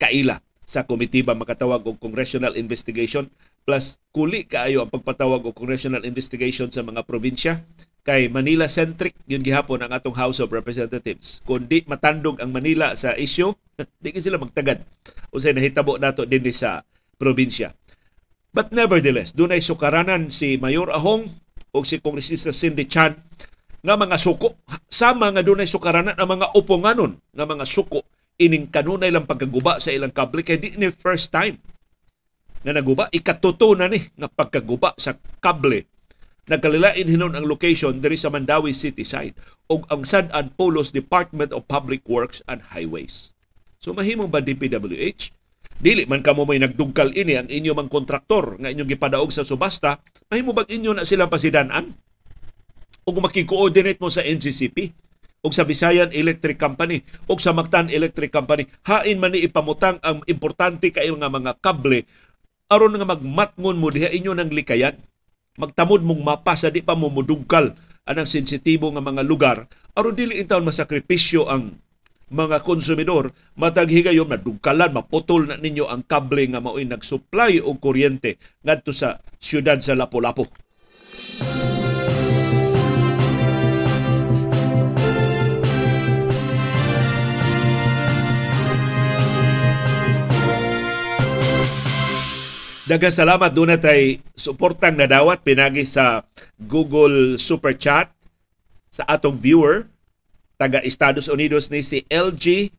kaila 0.01 0.41
sa 0.67 0.83
komitiba 0.83 1.37
makatawag 1.39 1.87
og 1.87 1.99
congressional 2.03 2.59
investigation? 2.59 3.31
Plus 3.67 3.99
kuli 4.15 4.47
kaayo 4.47 4.83
ang 4.83 4.91
pagpatawag 4.91 5.43
og 5.47 5.55
congressional 5.55 6.03
investigation 6.07 6.71
sa 6.71 6.83
mga 6.83 7.03
probinsya. 7.07 7.63
Kay 8.07 8.31
Manila 8.31 8.71
centric 8.71 9.19
yun 9.27 9.43
gihapon 9.43 9.83
ang 9.83 9.91
atong 9.91 10.15
House 10.15 10.39
of 10.39 10.55
Representatives. 10.55 11.43
Kundi 11.43 11.83
matandog 11.91 12.39
ang 12.39 12.55
Manila 12.55 12.95
sa 12.95 13.19
issue 13.19 13.51
di 14.03 14.15
sila 14.15 14.39
magtagad. 14.39 14.87
Usay 15.35 15.51
nahitabo 15.51 15.99
nato 15.99 16.23
dinhi 16.23 16.55
sa 16.55 16.87
probinsya. 17.19 17.75
But 18.55 18.71
nevertheless 18.71 19.35
dunay 19.35 19.59
sukaranan 19.59 20.31
si 20.31 20.55
Mayor 20.55 20.95
Ahong 20.95 21.27
o 21.75 21.83
si 21.83 21.99
Kongresista 21.99 22.55
Cindy 22.55 22.87
Chan 22.87 23.19
nga 23.87 23.95
mga 23.95 24.19
suko 24.19 24.59
sama 24.91 25.31
nga 25.31 25.47
dunay 25.47 25.71
sukaranan 25.71 26.19
ang 26.19 26.27
mga 26.27 26.59
uponganon 26.59 27.15
nga 27.31 27.47
mga 27.47 27.63
suko 27.63 28.03
ining 28.35 28.67
kanunay 28.67 29.15
lang 29.15 29.31
pagkaguba 29.31 29.79
sa 29.79 29.95
ilang 29.95 30.11
kable 30.11 30.43
kay 30.43 30.59
di 30.59 30.75
ni 30.75 30.91
first 30.91 31.31
time 31.31 31.55
nga 32.67 32.75
naguba 32.75 33.07
ikatuto 33.15 33.79
na 33.79 33.87
ni 33.87 34.03
nga 34.19 34.27
pagkaguba 34.27 34.99
sa 34.99 35.15
kable 35.39 35.87
nagkalilain 36.51 37.07
hinon 37.07 37.39
ang 37.39 37.47
location 37.47 38.03
diri 38.03 38.19
sa 38.19 38.27
Mandawi 38.27 38.75
City 38.75 39.07
side 39.07 39.39
ug 39.71 39.87
ang 39.91 40.03
San 40.03 40.31
Polos 40.59 40.91
Department 40.91 41.55
of 41.55 41.67
Public 41.67 42.07
Works 42.07 42.39
and 42.47 42.63
Highways. 42.63 43.35
So 43.83 43.91
mahimong 43.91 44.31
ba 44.31 44.39
DPWH? 44.39 45.35
Dili 45.83 46.07
man 46.07 46.23
kamo 46.23 46.47
may 46.47 46.63
nagdugkal 46.63 47.13
ini 47.19 47.35
ang 47.35 47.51
inyo 47.51 47.75
mang 47.75 47.91
kontraktor 47.91 48.57
nga 48.63 48.71
inyong 48.71 48.89
gipadaog 48.89 49.31
sa 49.35 49.43
subasta, 49.43 49.99
mahimo 50.31 50.55
bag 50.55 50.71
inyo 50.71 50.95
na 50.95 51.05
silang 51.05 51.29
pasidanan? 51.29 51.93
Ug 53.07 53.23
makikoordinate 53.23 54.03
mo 54.03 54.11
sa 54.11 54.27
NCCP 54.27 54.91
ug 55.47 55.55
sa 55.55 55.63
Visayan 55.63 56.11
Electric 56.11 56.59
Company 56.59 57.07
ug 57.31 57.39
sa 57.39 57.55
Mactan 57.55 57.87
Electric 57.87 58.35
Company 58.35 58.67
hain 58.83 59.23
man 59.23 59.31
ni 59.31 59.47
ipamutang 59.47 60.03
ang 60.03 60.27
importante 60.27 60.91
kay 60.91 61.07
nga 61.07 61.31
mga 61.31 61.63
kable 61.63 62.03
aron 62.67 62.99
nga 62.99 63.07
magmatngon 63.07 63.79
mo 63.79 63.95
diha 63.95 64.11
inyo 64.11 64.35
nang 64.35 64.51
likayan 64.51 64.99
magtamod 65.55 66.03
mong 66.03 66.19
mapa 66.19 66.59
sa 66.59 66.67
di 66.67 66.83
pa 66.83 66.99
mo 66.99 67.07
mudugkal 67.07 67.79
anang 68.11 68.27
sensitibo 68.27 68.91
nga 68.91 68.99
mga 68.99 69.23
lugar 69.23 69.71
aron 69.95 70.19
dili 70.19 70.43
intawon 70.43 70.67
masakripisyo 70.67 71.47
ang 71.47 71.79
mga 72.35 72.67
konsumidor 72.67 73.31
matag 73.55 73.87
higayon 73.87 74.27
madugkalan 74.27 74.91
maputol 74.91 75.47
na 75.47 75.55
ninyo 75.55 75.87
ang 75.87 76.03
kable 76.03 76.43
nga 76.51 76.59
mao'y 76.59 76.83
nagsupply 76.91 77.63
og 77.63 77.79
kuryente 77.79 78.35
ngadto 78.67 78.91
sa 78.91 79.23
siyudad 79.39 79.79
sa 79.79 79.95
Lapu-Lapu. 79.95 80.51
Daghang 92.87 93.11
salamat 93.11 93.51
doon 93.51 93.75
natay 93.75 94.23
suportang 94.39 94.95
nadawat 94.95 95.43
pinagi 95.43 95.83
sa 95.83 96.23
Google 96.55 97.35
Super 97.35 97.75
Chat 97.75 98.15
sa 98.95 99.03
atong 99.11 99.35
viewer 99.35 99.91
taga 100.55 100.79
Estados 100.87 101.27
Unidos 101.27 101.67
ni 101.67 101.83
si 101.83 102.07
LG 102.07 102.71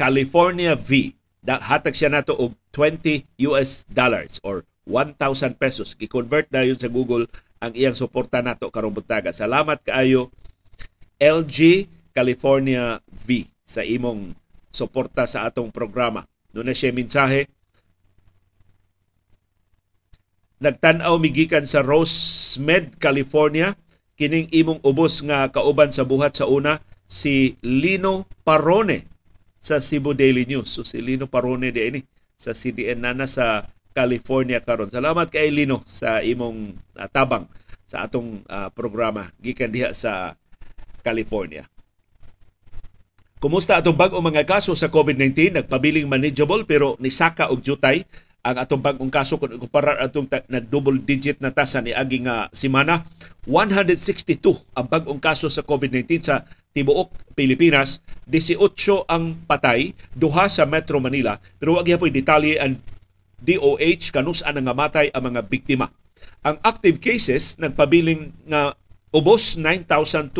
California 0.00 0.72
V. 0.72 1.12
Hatag 1.44 1.92
siya 1.92 2.08
nato 2.08 2.32
og 2.40 2.56
20 2.72 3.28
US 3.52 3.84
dollars 3.92 4.40
or 4.48 4.64
1,000 4.88 5.20
pesos. 5.60 5.92
Gi-convert 5.92 6.48
na 6.48 6.64
yun 6.64 6.80
sa 6.80 6.88
Google 6.88 7.28
ang 7.60 7.76
iyang 7.76 7.92
suporta 7.92 8.40
nato 8.40 8.72
karong 8.72 8.96
buntaga. 8.96 9.28
Salamat 9.28 9.84
kaayo 9.84 10.32
LG 11.20 11.84
California 12.16 12.96
V 13.12 13.44
sa 13.60 13.84
imong 13.84 14.32
suporta 14.72 15.28
sa 15.28 15.44
atong 15.44 15.68
programa. 15.68 16.24
Doon 16.48 16.72
na 16.72 16.72
siya 16.72 16.96
mensahe 16.96 17.44
nagtan-aw 20.60 21.16
migikan 21.16 21.64
sa 21.64 21.80
Rosemed, 21.80 23.00
California. 23.00 23.74
Kining 24.20 24.52
imong 24.52 24.84
ubos 24.84 25.24
nga 25.24 25.48
kauban 25.48 25.88
sa 25.90 26.04
buhat 26.04 26.36
sa 26.36 26.44
una 26.44 26.84
si 27.08 27.56
Lino 27.64 28.28
Parone 28.44 29.08
sa 29.56 29.80
Cebu 29.80 30.12
Daily 30.12 30.44
News. 30.44 30.68
So 30.68 30.84
si 30.84 31.00
Lino 31.00 31.24
Parone 31.24 31.72
di 31.72 31.80
ini 31.80 32.00
sa 32.36 32.52
CDN 32.52 33.00
nana 33.00 33.24
sa 33.24 33.64
California 33.96 34.60
karon. 34.60 34.92
Salamat 34.92 35.32
kay 35.32 35.48
Lino 35.48 35.80
sa 35.88 36.20
imong 36.20 36.76
uh, 37.00 37.08
tabang 37.08 37.48
sa 37.88 38.06
atong 38.06 38.44
uh, 38.46 38.68
programa 38.70 39.32
gikan 39.40 39.72
diha 39.72 39.90
sa 39.96 40.36
California. 41.00 41.64
Kumusta 43.40 43.80
atong 43.80 43.96
bag-o 43.96 44.20
mga 44.20 44.44
kaso 44.44 44.76
sa 44.76 44.92
COVID-19? 44.92 45.56
Nagpabiling 45.56 46.04
manageable 46.04 46.68
pero 46.68 47.00
nisaka 47.00 47.48
og 47.48 47.64
jutay 47.64 48.04
ang 48.40 48.56
atong 48.56 48.80
bagong 48.80 49.12
kaso 49.12 49.36
kung 49.36 49.52
ikumparar 49.52 50.00
atong 50.00 50.24
nag-double 50.48 50.96
digit 51.04 51.36
na 51.44 51.52
tasa 51.52 51.84
ni 51.84 51.92
aging 51.92 52.24
uh, 52.24 52.48
simana 52.56 53.04
162 53.44 54.40
ang 54.72 54.86
bagong 54.88 55.20
kaso 55.20 55.52
sa 55.52 55.60
COVID-19 55.60 56.08
sa 56.24 56.48
tibuok 56.72 57.36
Pilipinas 57.36 58.00
18 58.24 58.56
ang 59.12 59.36
patay 59.44 59.92
duha 60.16 60.48
sa 60.48 60.64
Metro 60.64 60.96
Manila 61.04 61.36
pero 61.60 61.76
wag 61.76 61.84
gyapon 61.84 62.08
detalye 62.08 62.56
ang 62.56 62.80
DOH 63.40 64.12
kanus-an 64.12 64.60
nga 64.60 64.76
ang 64.76 65.24
mga 65.32 65.40
biktima. 65.48 65.88
Ang 66.44 66.60
active 66.60 67.00
cases 67.00 67.56
nagpabiling 67.56 68.32
nga 68.48 68.76
ubos 69.12 69.56
9,298 69.56 70.36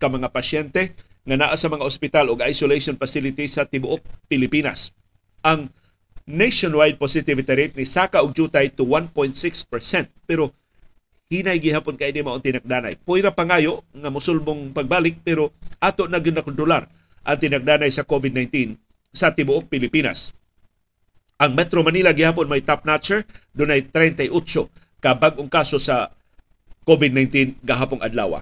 ka 0.00 0.08
mga 0.08 0.28
pasyente 0.32 0.96
nga 1.24 1.36
naa 1.40 1.56
sa 1.56 1.72
mga 1.72 1.84
ospital 1.84 2.32
o 2.32 2.36
isolation 2.44 2.96
facilities 3.00 3.56
sa 3.56 3.64
tibuok 3.64 4.04
Pilipinas. 4.28 4.92
Ang 5.44 5.72
nationwide 6.24 6.96
positivity 6.96 7.52
rate 7.52 7.74
ni 7.76 7.84
saka 7.84 8.24
og 8.24 8.32
jutay 8.32 8.72
to 8.72 8.84
1.6%. 8.88 9.36
Pero 10.24 10.52
hinay 11.28 11.60
gihapon 11.60 11.96
kay 11.96 12.12
di 12.12 12.24
mao 12.24 12.40
tinagdanay. 12.40 13.00
Puira 13.00 13.32
pangayo 13.32 13.84
nga 13.92 14.08
musulbong 14.12 14.72
pagbalik 14.72 15.20
pero 15.24 15.52
ato 15.80 16.08
na 16.08 16.20
gyud 16.20 16.36
nakontrolar 16.36 16.88
ang 17.24 17.38
tinagdanay 17.40 17.88
sa 17.92 18.04
COVID-19 18.04 18.76
sa 19.12 19.32
tibuok 19.32 19.68
Pilipinas. 19.68 20.32
Ang 21.40 21.56
Metro 21.56 21.82
Manila 21.82 22.14
gihapon 22.14 22.48
may 22.48 22.62
top 22.64 22.86
notcher 22.88 23.24
dunay 23.52 23.84
38 23.88 24.30
ka 25.00 25.12
bag-ong 25.12 25.50
kaso 25.52 25.76
sa 25.76 26.12
COVID-19 26.88 27.60
gahapong 27.64 28.00
adlaw. 28.04 28.40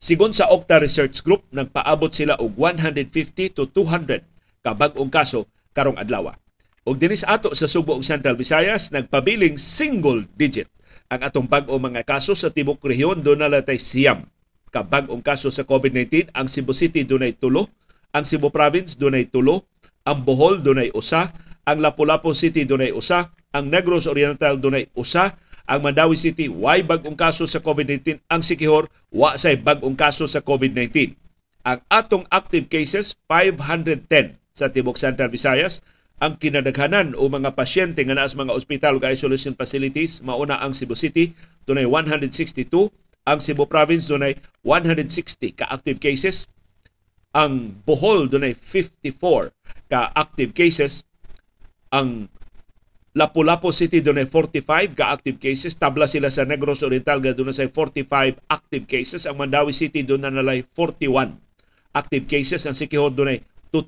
Sigon 0.00 0.32
sa 0.32 0.48
Okta 0.48 0.80
Research 0.80 1.20
Group, 1.20 1.44
nagpaabot 1.52 2.08
sila 2.08 2.40
og 2.40 2.56
150 2.56 3.52
to 3.52 3.68
200 3.68 4.24
ka 4.64 4.72
bag-ong 4.72 5.12
kaso 5.12 5.44
karong 5.76 6.00
adlaw. 6.00 6.32
Og 6.90 6.98
dinis 6.98 7.22
ato 7.22 7.54
sa 7.54 7.70
Subo 7.70 7.94
ug 7.94 8.02
Central 8.02 8.34
Visayas 8.34 8.90
nagpabiling 8.90 9.54
single 9.62 10.26
digit. 10.34 10.66
Ang 11.06 11.22
atong 11.22 11.46
bag-o 11.46 11.78
mga 11.78 12.02
kaso 12.02 12.34
sa 12.34 12.50
tibok 12.50 12.82
rehiyon 12.82 13.22
do 13.22 13.38
na 13.38 13.46
latay 13.46 13.78
siyam. 13.78 14.26
Ka 14.74 14.82
bag-ong 14.82 15.22
kaso 15.22 15.54
sa 15.54 15.62
COVID-19 15.62 16.34
ang 16.34 16.50
Cebu 16.50 16.74
City 16.74 17.06
dunay 17.06 17.38
tulo. 17.38 17.70
Ang 18.10 18.26
Cebu 18.26 18.50
Province 18.50 18.98
dunay 18.98 19.30
tulo. 19.30 19.70
Ang 20.02 20.26
Bohol 20.26 20.66
dunay 20.66 20.90
usa. 20.90 21.30
Ang 21.62 21.78
Lapu-Lapu 21.78 22.34
City 22.34 22.66
dunay 22.66 22.90
usa. 22.90 23.30
Ang 23.54 23.70
Negros 23.70 24.10
Oriental 24.10 24.58
dunay 24.58 24.90
usa. 24.98 25.38
Ang 25.70 25.86
Mandawi 25.86 26.18
City 26.18 26.50
way 26.50 26.82
bag-ong 26.82 27.14
kaso 27.14 27.46
sa 27.46 27.62
COVID-19 27.62 28.18
ang 28.26 28.42
Sikihor 28.42 28.90
wa 29.14 29.38
say 29.38 29.54
bag-ong 29.54 29.94
kaso 29.94 30.26
sa 30.26 30.42
COVID-19 30.42 31.14
ang 31.62 31.78
atong 31.86 32.26
active 32.32 32.66
cases 32.66 33.14
510 33.30 34.34
sa 34.50 34.66
tibok 34.72 34.98
Central 34.98 35.30
Visayas 35.30 35.84
ang 36.20 36.36
kinadaghanan 36.36 37.16
o 37.16 37.32
mga 37.32 37.56
pasyente 37.56 38.04
nga 38.04 38.12
naa 38.12 38.28
sa 38.28 38.36
mga 38.36 38.52
ospital 38.52 39.00
ug 39.00 39.08
isolation 39.08 39.56
facilities 39.56 40.20
mauna 40.20 40.60
ang 40.60 40.76
Cebu 40.76 40.92
City 40.92 41.32
dunay 41.64 41.88
162 41.88 42.92
ang 43.28 43.38
Cebu 43.38 43.68
Province 43.68 44.08
dunay 44.08 44.32
160 44.64 45.60
ka 45.60 45.68
active 45.68 46.00
cases. 46.00 46.48
Ang 47.36 47.78
Bohol 47.84 48.32
dunay 48.32 48.56
54 48.56 49.52
ka 49.92 50.10
active 50.16 50.56
cases. 50.56 51.04
Ang 51.92 52.26
Lapu-Lapu 53.10 53.74
City 53.74 54.00
dunay 54.00 54.24
45 54.24 54.96
ka 54.96 55.12
active 55.12 55.36
cases. 55.36 55.76
Tabla 55.76 56.08
sila 56.08 56.32
sa 56.32 56.48
Negros 56.48 56.80
Oriental 56.80 57.20
nga 57.20 57.36
dunay 57.36 57.68
45 57.68 58.40
active 58.48 58.84
cases. 58.88 59.28
Ang 59.28 59.36
Mandawi 59.36 59.76
City 59.76 60.00
dunay 60.00 60.32
nalay 60.32 60.60
41 60.74 61.36
active 61.92 62.24
cases. 62.24 62.64
Ang 62.64 62.74
Siquijor 62.74 63.12
dunay 63.12 63.38
2 63.70 63.84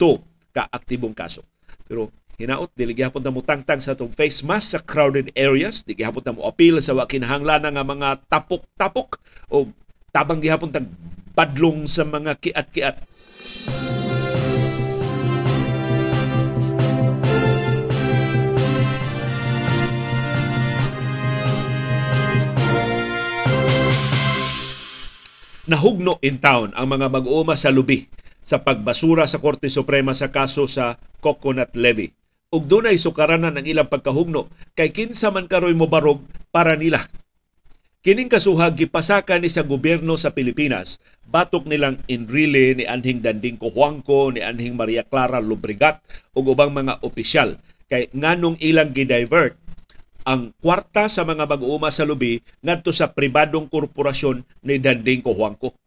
ka 0.53 0.69
aktibong 0.69 1.17
kaso. 1.17 1.43
Pero 1.89 2.13
hinaot 2.41 2.73
dili 2.73 2.97
gihapon 2.97 3.21
ta 3.21 3.29
mo 3.29 3.45
tangtang 3.45 3.81
sa 3.81 3.93
tong 3.93 4.13
face 4.13 4.41
mask 4.41 4.77
sa 4.77 4.81
crowded 4.81 5.29
areas 5.37 5.85
di 5.85 5.93
gihapon 5.93 6.37
mo 6.37 6.49
appeal 6.49 6.81
sa 6.81 6.97
wa 6.97 7.05
kinahanglan 7.05 7.69
nga 7.69 7.85
mga 7.85 8.09
tapok-tapok 8.29 9.21
o 9.53 9.69
tabang 10.13 10.41
gihapon 10.41 10.73
tag 10.73 10.89
padlong 11.33 11.89
sa 11.89 12.05
mga 12.05 12.37
kiat-kiat 12.41 12.97
nahugno 25.73 26.21
in 26.21 26.37
town 26.37 26.75
ang 26.77 26.85
mga 26.91 27.09
mag-uuma 27.09 27.57
sa 27.57 27.73
lubi 27.73 28.05
sa 28.43 28.61
pagbasura 28.61 29.25
sa 29.25 29.39
Korte 29.39 29.71
Suprema 29.71 30.13
sa 30.13 30.35
kaso 30.35 30.67
sa 30.67 30.99
Coconut 31.23 31.79
Levy. 31.79 32.22
Ug 32.53 32.69
dunay 32.69 33.01
sukaranan 33.01 33.57
ang 33.57 33.65
ilang 33.65 33.89
pagkahugno 33.89 34.53
kay 34.77 34.93
kinsa 34.93 35.33
man 35.33 35.49
karoy 35.49 35.73
mo 35.73 35.89
barog 35.89 36.21
para 36.53 36.77
nila. 36.77 37.01
Kining 38.05 38.29
kasuhag 38.29 38.77
gipasaka 38.77 39.41
ni 39.41 39.49
sa 39.49 39.65
gobyerno 39.65 40.21
sa 40.21 40.37
Pilipinas 40.37 41.01
batok 41.25 41.65
nilang 41.65 41.97
Enrile 42.13 42.77
ni 42.77 42.85
Anhing 42.85 43.25
Danding 43.25 43.57
Cojuangco 43.57 44.29
ni 44.37 44.45
Anhing 44.45 44.77
Maria 44.77 45.01
Clara 45.01 45.41
Lubrigat 45.41 46.05
ug 46.37 46.53
ubang 46.53 46.77
mga 46.77 47.01
opisyal 47.01 47.57
kay 47.89 48.13
nganong 48.13 48.61
ilang 48.61 48.93
gidivert 48.93 49.57
ang 50.29 50.53
kwarta 50.61 51.09
sa 51.09 51.25
mga 51.25 51.49
mag-uuma 51.49 51.89
sa 51.89 52.05
lubi 52.05 52.37
ngadto 52.61 52.93
sa 52.93 53.17
pribadong 53.17 53.65
korporasyon 53.65 54.45
ni 54.69 54.77
Danding 54.77 55.25
Cojuangco. 55.25 55.82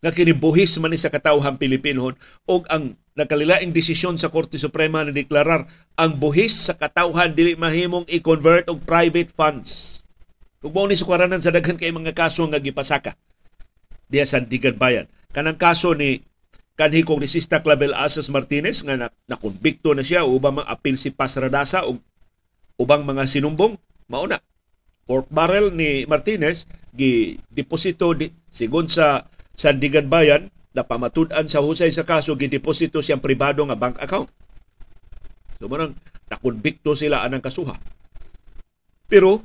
Nga 0.00 0.16
kinibuhis 0.16 0.80
man 0.80 0.92
ni 0.92 0.98
sa 1.00 1.12
katawhang 1.12 1.60
Pilipinhon 1.60 2.16
og 2.48 2.64
ang 2.72 2.96
nakalilaing 3.12 3.76
desisyon 3.76 4.16
sa 4.16 4.32
Korte 4.32 4.56
Suprema 4.56 5.04
na 5.04 5.12
deklarar 5.12 5.68
ang 6.00 6.16
buhis 6.16 6.56
sa 6.56 6.72
katawhan 6.72 7.36
dili 7.36 7.52
mahimong 7.52 8.08
i-convert 8.08 8.72
og 8.72 8.80
private 8.88 9.28
funds. 9.28 10.00
Mao 10.64 10.88
ni 10.88 10.96
sukwaranan 10.96 11.44
sa 11.44 11.52
daghan 11.52 11.76
kay 11.76 11.92
mga 11.92 12.16
kaso 12.16 12.48
nga 12.48 12.60
gipasaka 12.60 13.12
diya 14.08 14.24
sa 14.24 14.40
Digan 14.40 14.80
Bayan. 14.80 15.04
Kanang 15.36 15.60
kaso 15.60 15.92
ni 15.92 16.24
kanhi 16.80 17.04
kongresista 17.04 17.60
Clavel 17.60 17.92
Asas 17.92 18.32
Martinez 18.32 18.80
nga 18.80 18.96
na, 18.96 19.06
nakonbikto 19.28 19.92
na 19.92 20.00
siya 20.00 20.24
ubang 20.24 20.64
mga 20.64 20.68
apil 20.72 20.96
si 20.96 21.12
Paz 21.12 21.36
Radasa 21.36 21.84
ug 21.84 22.00
ubang 22.80 23.04
mga 23.04 23.28
sinumbong 23.28 23.76
mauna 24.08 24.40
pork 25.04 25.28
barrel 25.28 25.76
ni 25.76 26.08
Martinez 26.08 26.64
gi 26.96 27.36
deposito 27.52 28.16
di, 28.16 28.32
sigon 28.48 28.88
sa 28.88 29.28
Sandigan 29.60 30.08
Bayan 30.08 30.48
na 30.72 30.88
pamatud-an 30.88 31.44
sa 31.52 31.60
husay 31.60 31.92
sa 31.92 32.08
kaso 32.08 32.32
gideposito 32.40 33.04
siyang 33.04 33.20
pribado 33.20 33.60
nga 33.68 33.76
bank 33.76 34.00
account. 34.00 34.32
So 35.60 35.68
manang 35.68 36.00
nakonbikto 36.32 36.96
sila 36.96 37.20
anang 37.20 37.44
kasuha. 37.44 37.76
Pero 39.04 39.44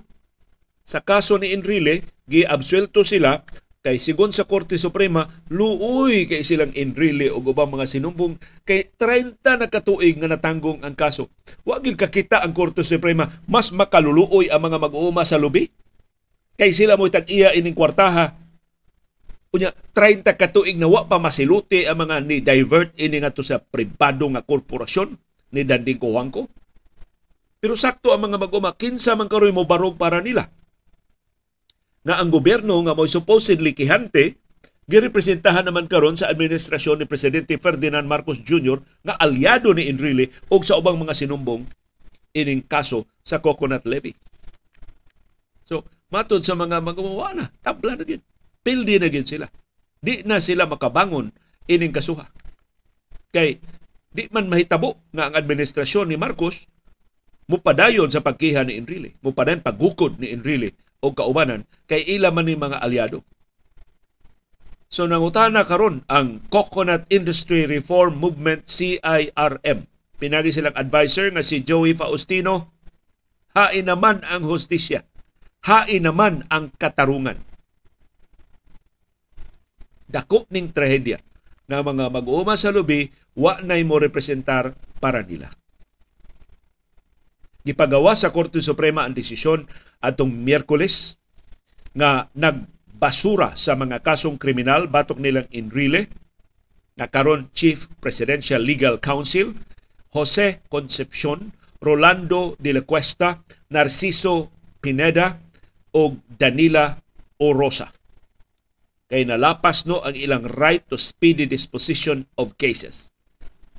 sa 0.88 1.04
kaso 1.04 1.36
ni 1.36 1.51
Enrile, 1.51 2.08
giabsuelto 2.32 3.04
sila 3.04 3.43
kay 3.84 4.01
sigon 4.01 4.34
sa 4.34 4.47
Korte 4.47 4.82
Suprema, 4.82 5.30
luoy 5.51 6.25
kay 6.25 6.41
silang 6.41 6.71
Enrile 6.73 7.30
o 7.30 7.43
ubang 7.43 7.69
mga 7.69 7.86
sinumbong 7.86 8.39
kay 8.63 8.89
30 8.97 9.62
na 9.62 9.67
katuig 9.67 10.17
nga 10.17 10.32
natanggong 10.32 10.82
ang 10.82 10.95
kaso. 10.95 11.28
Wa 11.67 11.84
gyud 11.84 11.99
kakita 11.99 12.39
ang 12.39 12.56
Korte 12.56 12.88
Suprema 12.88 13.28
mas 13.51 13.75
makaluluoy 13.75 14.47
ang 14.47 14.63
mga 14.63 14.80
mag-uuma 14.80 15.28
sa 15.28 15.36
lubi 15.36 15.67
kay 16.56 16.71
sila 16.71 16.95
mo 16.95 17.12
tag-iya 17.12 17.51
ining 17.51 17.75
kwartaha 17.75 18.45
Unya 19.56 19.72
30 19.96 20.36
katuig 20.36 20.76
na 20.76 20.91
wa 20.91 21.08
pa 21.08 21.15
masiluti 21.15 21.88
ang 21.88 22.04
mga 22.04 22.28
ni 22.28 22.44
divert 22.44 22.91
ini 23.00 23.24
nga 23.24 23.32
sa 23.32 23.63
pribado 23.63 24.28
nga 24.36 24.44
korporasyon 24.44 25.15
ni 25.56 25.63
Danding 25.63 25.96
Cojuangco. 25.96 26.52
Pero 27.63 27.80
sakto 27.80 28.12
ang 28.12 28.28
mga 28.28 28.36
mag-uma 28.36 28.76
kinsa 28.76 29.15
man 29.15 29.32
karoy 29.32 29.56
mo 29.56 29.63
barog 29.63 29.96
para 29.96 30.20
nila 30.20 30.52
nga 32.06 32.22
ang 32.22 32.30
gobyerno 32.30 32.78
nga 32.86 32.94
mo 32.94 33.08
supposedly 33.08 33.72
kihante 33.72 34.38
girepresentahan 34.86 35.65
naman 35.65 35.89
karon 35.89 36.13
sa 36.13 36.30
administrasyon 36.30 37.02
ni 37.02 37.06
Presidente 37.10 37.58
Ferdinand 37.58 38.06
Marcos 38.06 38.38
Jr. 38.46 38.78
nga 39.02 39.18
aliado 39.18 39.74
ni 39.74 39.89
Enrile 39.89 40.30
o 40.52 40.62
sa 40.62 40.78
ubang 40.78 41.02
mga 41.02 41.18
sinumbong 41.18 41.65
ining 42.38 42.62
kaso 42.62 43.10
sa 43.26 43.41
coconut 43.41 43.88
levy. 43.89 44.13
So, 45.65 45.82
matod 46.13 46.46
sa 46.46 46.54
mga 46.54 46.78
magawa 46.84 47.34
na, 47.34 47.50
tabla 47.65 47.98
na 47.98 48.06
gid. 48.06 48.22
Pildi 48.65 48.97
na 48.97 49.13
gid 49.13 49.30
sila. 49.30 49.45
Di 50.01 50.25
na 50.25 50.41
sila 50.41 50.65
makabangon 50.65 51.30
ining 51.69 51.93
kasuha. 51.93 52.25
Kay 53.30 53.62
di 54.10 54.25
man 54.34 54.49
mahitabo 54.49 54.97
nga 55.13 55.30
ang 55.30 55.38
administrasyon 55.38 56.10
ni 56.10 56.17
Marcos 56.17 56.65
mupadayon 57.45 58.10
sa 58.10 58.25
pagkiha 58.25 58.65
ni 58.65 58.82
Enrile. 58.82 59.21
Mupadayon 59.21 59.62
paggukod 59.62 60.17
ni 60.17 60.34
Enrile 60.34 60.73
o 61.06 61.13
kaubanan 61.13 61.69
kay 61.86 62.01
ila 62.17 62.34
man 62.34 62.49
ni 62.49 62.58
mga 62.58 62.82
aliado. 62.82 63.21
So 64.89 65.06
nangutana 65.06 65.67
karon 65.67 66.01
ang 66.10 66.41
Coconut 66.49 67.06
Industry 67.13 67.69
Reform 67.69 68.17
Movement 68.17 68.65
CIRM. 68.65 69.86
Pinagi 70.15 70.56
silang 70.56 70.78
advisor 70.80 71.30
nga 71.36 71.43
si 71.43 71.62
Joey 71.62 71.93
Faustino. 71.93 72.71
Hain 73.51 73.91
naman 73.91 74.23
ang 74.23 74.47
hustisya. 74.47 75.04
Hain 75.67 76.08
naman 76.08 76.47
ang 76.47 76.71
katarungan. 76.80 77.36
Dako 80.06 80.46
ning 80.54 80.72
trahedya 80.72 81.22
nga 81.65 81.82
mga 81.82 82.13
mag-uuma 82.13 82.54
sa 82.56 82.70
lubi 82.70 83.10
wa 83.34 83.58
nay 83.62 83.82
mo 83.82 83.98
representar 83.98 84.78
para 85.02 85.26
nila. 85.26 85.50
Gipagawa 87.65 88.13
sa 88.13 88.30
Korte 88.30 88.62
Suprema 88.62 89.04
ang 89.04 89.18
desisyon 89.18 89.65
atong 89.98 90.30
Miyerkules 90.30 91.18
nga 91.98 92.30
nagbasura 92.38 93.58
sa 93.58 93.74
mga 93.74 94.06
kasong 94.06 94.38
kriminal 94.38 94.86
batok 94.86 95.18
nilang 95.18 95.50
Enrile 95.50 96.13
na 96.94 97.10
karon 97.10 97.50
Chief 97.58 97.89
Presidential 97.98 98.62
Legal 98.62 99.02
Counsel 99.02 99.58
Jose 100.15 100.62
Concepcion, 100.70 101.52
Rolando 101.82 102.56
de 102.58 102.72
la 102.72 102.82
Cuesta, 102.82 103.44
Narciso 103.68 104.50
Pineda 104.80 105.41
o 105.91 106.15
Danila 106.39 107.04
Orosa. 107.38 107.91
Kay 109.06 109.30
nalapas 109.30 109.86
no 109.86 110.02
ang 110.02 110.18
ilang 110.18 110.50
right 110.58 110.82
to 110.89 110.98
speedy 110.98 111.46
disposition 111.46 112.26
of 112.41 112.58
cases. 112.58 113.13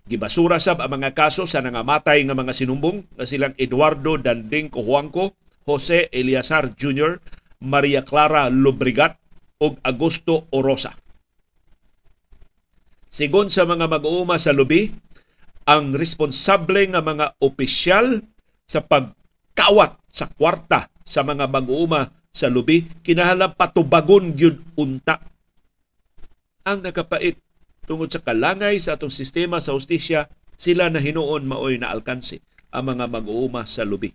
Gibasura 0.06 0.62
sab 0.62 0.78
ang 0.78 1.02
mga 1.02 1.18
kaso 1.18 1.50
sa 1.50 1.58
nangamatay 1.58 2.22
nga 2.22 2.38
mga 2.38 2.54
sinumbong 2.54 3.02
nga 3.18 3.26
silang 3.26 3.58
Eduardo 3.58 4.14
Danding 4.14 4.70
Cojuangco, 4.70 5.34
Jose 5.66 6.06
Eliazar 6.14 6.70
Jr., 6.78 7.18
Maria 7.66 8.06
Clara 8.06 8.46
Lubrigat 8.46 9.18
ug 9.58 9.74
Augusto 9.82 10.46
Orosa. 10.54 10.94
Sigon 13.10 13.50
sa 13.50 13.66
mga 13.66 13.90
mag-uuma 13.90 14.38
sa 14.38 14.54
lubi, 14.54 14.94
ang 15.66 15.90
responsable 15.98 16.86
nga 16.86 17.02
mga 17.02 17.34
opisyal 17.42 18.22
sa 18.62 18.86
pagkawat 18.86 19.98
sa 20.06 20.30
kwarta 20.30 20.86
sa 21.02 21.26
mga 21.26 21.50
mag-uuma 21.50 22.06
sa 22.36 22.52
lubi 22.52 22.84
kinahanglan 23.00 23.56
patubagon 23.56 24.36
gyud 24.36 24.60
unta 24.76 25.24
ang 26.66 26.84
nakapait 26.84 27.38
tungod 27.86 28.10
sa 28.10 28.20
kalangay 28.20 28.76
sa 28.82 28.98
atong 28.98 29.14
sistema 29.14 29.62
sa 29.62 29.72
hustisya, 29.72 30.26
sila 30.58 30.90
na 30.90 30.98
hinuon 30.98 31.46
maoy 31.46 31.78
na 31.78 31.94
alkansi 31.94 32.42
ang 32.74 32.92
mga 32.92 33.06
mag-uuma 33.06 33.62
sa 33.64 33.86
lubi. 33.86 34.10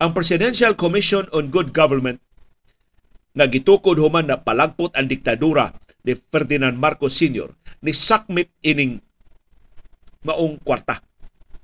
Ang 0.00 0.16
Presidential 0.16 0.72
Commission 0.72 1.28
on 1.36 1.52
Good 1.52 1.76
Government 1.76 2.18
nga 3.36 3.44
gitukod 3.44 4.00
human 4.00 4.26
na 4.26 4.40
palagpot 4.40 4.96
ang 4.96 5.06
diktadura 5.06 5.76
ni 6.02 6.16
Ferdinand 6.16 6.74
Marcos 6.74 7.14
Sr. 7.20 7.52
ni 7.84 7.92
sakmit 7.92 8.48
ining 8.64 8.98
maong 10.24 10.58
kwarta 10.64 11.04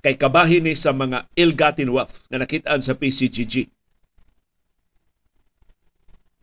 kay 0.05 0.13
kabahin 0.15 0.69
ni 0.69 0.77
sa 0.77 0.93
mga 0.93 1.25
ill-gotten 1.33 1.89
wealth 1.89 2.29
nga 2.29 2.37
nakitaan 2.37 2.85
sa 2.85 2.93
PCGG. 2.93 3.74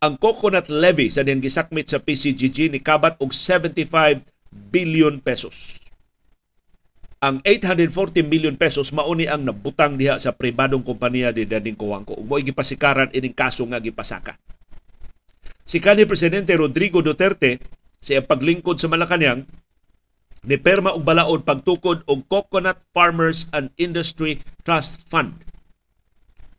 Ang 0.03 0.19
coconut 0.19 0.67
levy 0.67 1.07
sa 1.07 1.23
diyang 1.23 1.39
gisakmit 1.39 1.87
sa 1.87 2.03
PCGG 2.03 2.67
ni 2.67 2.83
kabat 2.83 3.15
og 3.23 3.31
75 3.31 4.19
billion 4.51 5.15
pesos. 5.23 5.79
Ang 7.23 7.39
840 7.47 8.27
million 8.27 8.51
pesos 8.59 8.91
mauni 8.91 9.31
ang 9.31 9.47
nabutang 9.47 9.95
diha 9.95 10.19
sa 10.19 10.35
pribadong 10.35 10.83
kompanya 10.83 11.31
ni 11.31 11.47
Dading 11.47 11.79
Kuwangko. 11.79 12.19
Mo'y 12.19 12.43
gipasikaran 12.43 13.15
ining 13.15 13.31
kaso 13.31 13.63
nga 13.63 13.79
gipasaka. 13.79 14.35
Si 15.63 15.79
kanhi 15.79 16.03
presidente 16.03 16.51
Rodrigo 16.51 16.99
Duterte 16.99 17.63
sa 18.03 18.19
paglingkod 18.19 18.83
sa 18.83 18.91
Malacañang 18.91 19.47
ni 20.43 20.59
perma 20.59 20.91
og 20.91 21.07
balaod 21.07 21.47
pagtukod 21.47 22.03
og 22.11 22.27
Coconut 22.27 22.75
Farmers 22.91 23.47
and 23.55 23.71
Industry 23.79 24.43
Trust 24.67 24.99
Fund. 25.07 25.47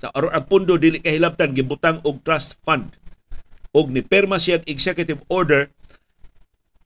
Sa 0.01 0.09
aron 0.17 0.33
ang 0.33 0.49
pundo 0.49 0.81
dili 0.81 1.05
kahilabtan 1.05 1.53
gibutang 1.53 2.01
og 2.09 2.25
trust 2.25 2.57
fund 2.65 3.04
og 3.75 3.91
ni 3.91 4.01
perma 4.01 4.39
siya 4.39 4.63
executive 4.71 5.21
order 5.27 5.67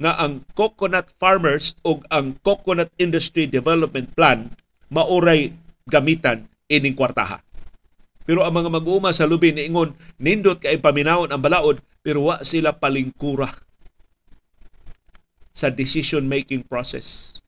nga 0.01 0.16
ang 0.16 0.42
coconut 0.57 1.12
farmers 1.20 1.77
o 1.85 2.01
ang 2.09 2.35
coconut 2.40 2.88
industry 2.96 3.44
development 3.44 4.09
plan 4.16 4.48
mauray 4.88 5.53
gamitan 5.85 6.48
ining 6.72 6.96
kwartaha. 6.96 7.44
Pero 8.24 8.44
ang 8.44 8.57
mga 8.57 8.72
mag-uuma 8.72 9.12
sa 9.12 9.29
lubi 9.29 9.53
niingon 9.53 9.92
nindot 10.16 10.61
kay 10.61 10.81
paminawon 10.81 11.29
ang 11.29 11.44
balaod 11.44 11.81
pero 12.01 12.33
wa 12.33 12.40
sila 12.40 12.72
palingkura 12.72 13.53
sa 15.53 15.68
decision 15.68 16.24
making 16.24 16.62
process 16.64 17.38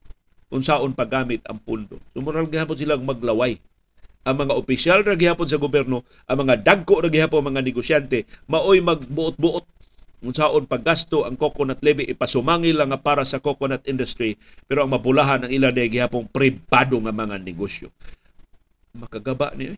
unsaon 0.51 0.91
paggamit 0.91 1.39
ang 1.47 1.57
pundo. 1.63 1.97
Sumural 2.11 2.51
gihapon 2.51 2.75
silang 2.75 3.07
maglaway. 3.07 3.55
Ang 4.21 4.35
mga 4.45 4.53
opisyal 4.53 5.01
ra 5.01 5.17
gihapon 5.17 5.49
sa 5.49 5.57
gobyerno, 5.57 6.05
ang 6.29 6.45
mga 6.45 6.61
dagko 6.61 7.01
ra 7.01 7.09
gihapon 7.09 7.41
mga 7.41 7.65
negosyante, 7.65 8.29
maoy 8.45 8.77
magbuot-buot 8.85 9.65
unsaon 10.21 10.69
paggasto 10.69 11.25
ang 11.25 11.33
coconut 11.33 11.81
levy 11.81 12.05
ipasumangil 12.05 12.77
lang 12.77 12.93
para 13.01 13.25
sa 13.25 13.41
coconut 13.41 13.81
industry 13.89 14.37
pero 14.69 14.85
ang 14.85 14.93
mabulahan 14.93 15.49
ang 15.49 15.51
ilan 15.51 15.73
gihapon 15.73 16.29
pribado 16.29 17.01
nga 17.01 17.09
mga 17.09 17.41
negosyo. 17.41 17.89
Makagaba 18.93 19.57
ni 19.57 19.73
eh 19.73 19.77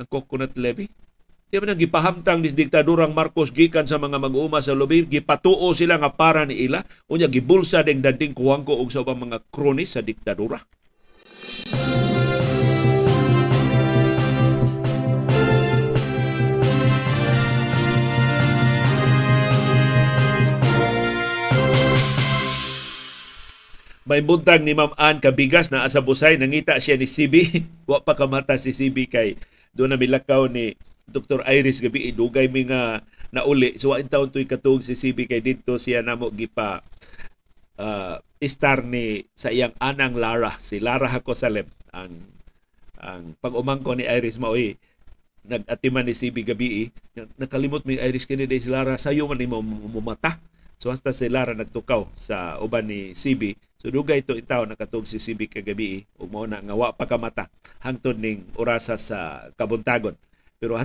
ang 0.00 0.08
coconut 0.08 0.56
levy? 0.56 0.88
Di 1.50 1.58
ba 1.58 1.74
gipahamtang 1.74 2.46
ni 2.46 2.54
diktadurang 2.54 3.10
Marcos 3.10 3.50
gikan 3.50 3.82
sa 3.82 3.98
mga 3.98 4.22
mag-uuma 4.22 4.62
sa 4.62 4.70
lobby, 4.70 5.02
gipatuo 5.02 5.74
sila 5.74 5.98
nga 5.98 6.14
para 6.14 6.46
ni 6.46 6.62
ila, 6.62 6.78
unya 7.10 7.26
gibulsa 7.26 7.82
ding 7.82 7.98
danding 7.98 8.38
kuwangko 8.38 8.78
og 8.78 8.88
sa 8.94 9.02
mga 9.02 9.50
kronis 9.50 9.98
sa 9.98 10.00
diktadura. 10.00 10.62
May 24.10 24.26
buntag 24.26 24.66
ni 24.66 24.74
Ma'am 24.74 24.90
Ann 24.98 25.22
Kabigas 25.22 25.70
na 25.70 25.86
asa 25.86 26.02
busay 26.02 26.34
nangita 26.34 26.74
siya 26.82 26.98
ni 26.98 27.06
CB 27.06 27.62
wa 27.90 28.02
pa 28.02 28.18
kamata 28.18 28.58
si 28.58 28.74
CB 28.74 29.06
kay 29.06 29.38
doon 29.70 29.94
na 29.94 29.98
milakaw 30.02 30.50
ni 30.50 30.74
Dr. 31.06 31.46
Iris 31.46 31.78
gabi. 31.78 32.10
Idugay 32.10 32.50
mi 32.50 32.66
nga 32.66 33.06
nauli. 33.30 33.78
So 33.78 33.94
in 33.94 34.10
taon 34.10 34.34
to'y 34.34 34.50
katug 34.50 34.82
si 34.82 34.98
CB 34.98 35.30
kay 35.30 35.38
dito 35.38 35.78
siya 35.78 36.02
namo 36.02 36.26
gipa 36.34 36.82
uh, 37.78 38.18
star 38.42 38.82
ni 38.82 39.30
sa 39.38 39.54
iyang 39.54 39.78
anang 39.78 40.18
Lara. 40.18 40.58
Si 40.58 40.82
Lara 40.82 41.06
Hakosalem. 41.06 41.70
Ang 41.94 42.34
ang 42.98 43.38
pag-umangko 43.38 43.94
ni 43.94 44.10
Iris 44.10 44.42
maoy 44.42 44.74
nag-atiman 45.46 46.02
ni 46.02 46.18
CB 46.18 46.36
gabi 46.50 46.90
nakalimot 47.38 47.86
mi 47.86 47.94
Iris 47.94 48.26
kini 48.26 48.50
si 48.58 48.74
Lara. 48.74 48.98
Sayo 48.98 49.30
man 49.30 49.38
ni 49.38 49.46
mumata 49.46 50.42
so 50.82 50.90
hasta 50.90 51.14
si 51.14 51.30
Lara 51.30 51.54
nagtukaw 51.54 52.10
sa 52.18 52.58
uban 52.58 52.90
ni 52.90 53.14
CB 53.14 53.69
So 53.80 53.88
dugay 53.88 54.20
ito 54.20 54.36
itaw 54.36 54.68
nakatug 54.68 55.08
si 55.08 55.16
CB 55.16 55.48
kagabi 55.48 56.04
ug 56.20 56.28
mao 56.28 56.44
na 56.44 56.60
nga 56.60 56.76
wa 56.76 56.92
hangtod 57.80 58.20
ning 58.20 58.44
orasa 58.60 59.00
sa 59.00 59.48
kabuntagon. 59.56 60.12
Pero 60.60 60.76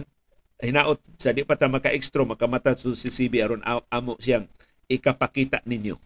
hinaot 0.63 1.03
sa 1.19 1.36
di 1.36 1.43
pa 1.43 1.60
ta 1.60 1.67
maka-extra 1.67 2.23
makamata 2.23 2.71
so 2.79 2.95
si 2.95 3.12
CB 3.12 3.43
aron 3.43 3.63
amo 3.91 4.15
siyang 4.15 4.47
ikapakita 4.88 5.60
ninyo. 5.67 5.99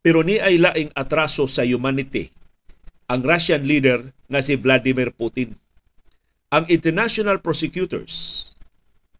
Pero 0.00 0.24
ni 0.24 0.40
ay 0.40 0.56
laing 0.56 0.96
atraso 0.96 1.44
sa 1.44 1.60
humanity 1.60 2.32
ang 3.12 3.20
Russian 3.20 3.68
leader 3.68 4.00
nga 4.32 4.40
si 4.40 4.56
Vladimir 4.56 5.12
Putin. 5.12 5.52
Ang 6.48 6.64
international 6.72 7.44
prosecutors 7.44 8.48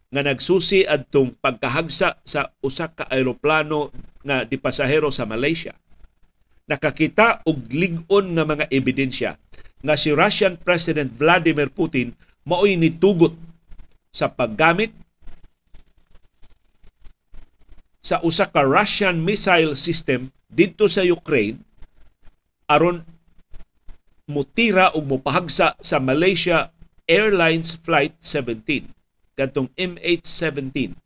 nga 0.08 0.24
nagsusi 0.24 0.88
adtong 0.88 1.37
pagkahagsa 1.37 2.16
sa 2.24 2.48
usa 2.64 2.88
ka 2.88 3.04
aeroplano 3.12 3.92
nga 4.24 4.48
di 4.48 4.56
pasahero 4.56 5.12
sa 5.12 5.28
Malaysia 5.28 5.76
nakakita 6.64 7.44
og 7.44 7.68
lig-on 7.68 8.33
nga 8.37 8.44
mga 8.48 8.64
ebidensya 8.72 9.37
nga 9.85 9.94
si 10.00 10.16
Russian 10.16 10.57
President 10.57 11.12
Vladimir 11.12 11.68
Putin 11.68 12.16
maoy 12.48 12.77
nitugot 12.81 13.37
sa 14.09 14.33
paggamit 14.33 14.92
sa 18.05 18.20
usa 18.24 18.48
ka 18.48 18.64
Russian 18.64 19.20
missile 19.20 19.77
system 19.77 20.33
didto 20.48 20.88
sa 20.88 21.05
Ukraine 21.05 21.61
aron 22.68 23.05
mutira 24.24 24.88
og 24.96 25.05
mopahagsa 25.05 25.77
sa 25.77 25.96
Malaysia 26.00 26.72
Airlines 27.05 27.77
Flight 27.77 28.16
17 28.24 28.88
kadtong 29.37 29.68
MH17 29.77 30.96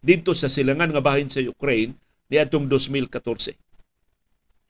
didto 0.00 0.32
sa 0.32 0.48
silangan 0.48 0.88
nga 0.88 1.04
bahin 1.04 1.28
sa 1.28 1.44
Ukraine 1.44 1.92
niadtong 2.32 2.64
2014 2.64 3.71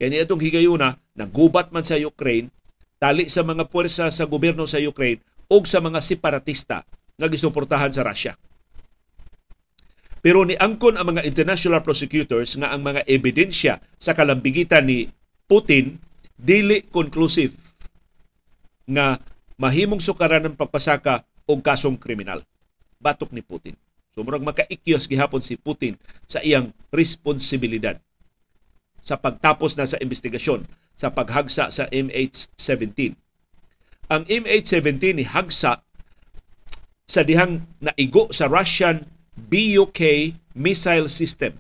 Kaya 0.03 0.27
itong 0.27 0.43
higayuna, 0.43 0.99
nagubat 1.15 1.71
man 1.71 1.87
sa 1.87 1.95
Ukraine, 1.95 2.51
tali 2.99 3.31
sa 3.31 3.47
mga 3.47 3.71
puwersa 3.71 4.11
sa 4.11 4.27
gobyerno 4.27 4.67
sa 4.67 4.83
Ukraine 4.83 5.23
o 5.47 5.63
sa 5.63 5.79
mga 5.79 6.03
separatista 6.03 6.83
nga 7.15 7.31
gisuportahan 7.31 7.95
sa 7.95 8.03
Russia. 8.03 8.35
Pero 10.19 10.43
ni 10.43 10.59
angkon 10.59 10.99
ang 10.99 11.07
mga 11.07 11.23
international 11.23 11.87
prosecutors 11.87 12.59
nga 12.59 12.75
ang 12.75 12.83
mga 12.83 13.07
ebidensya 13.07 13.79
sa 13.95 14.11
kalambigitan 14.11 14.91
ni 14.91 15.07
Putin 15.47 16.03
dili 16.35 16.83
conclusive 16.91 17.55
nga 18.91 19.23
mahimong 19.55 20.03
sukaran 20.03 20.51
ng 20.51 20.59
pagpasaka 20.59 21.23
og 21.47 21.63
kasong 21.63 21.95
kriminal. 21.95 22.43
Batok 22.99 23.31
ni 23.31 23.43
Putin. 23.47 23.79
So 24.19 24.27
murag 24.27 24.43
makaikyos 24.43 25.07
gihapon 25.07 25.47
si 25.47 25.55
Putin 25.55 25.95
sa 26.27 26.43
iyang 26.43 26.75
responsibilidad 26.91 28.03
sa 29.03 29.19
pagtapos 29.19 29.75
na 29.75 29.85
sa 29.85 29.99
investigasyon 29.99 30.65
sa 30.95 31.11
paghagsa 31.11 31.69
sa 31.75 31.85
MH17. 31.91 33.19
Ang 34.09 34.23
MH17 34.31 35.19
ni 35.19 35.25
hagsa 35.27 35.83
sa 37.11 37.21
dihang 37.27 37.67
naigo 37.83 38.31
sa 38.31 38.47
Russian 38.47 39.03
BUK 39.35 40.33
missile 40.55 41.11
system. 41.11 41.59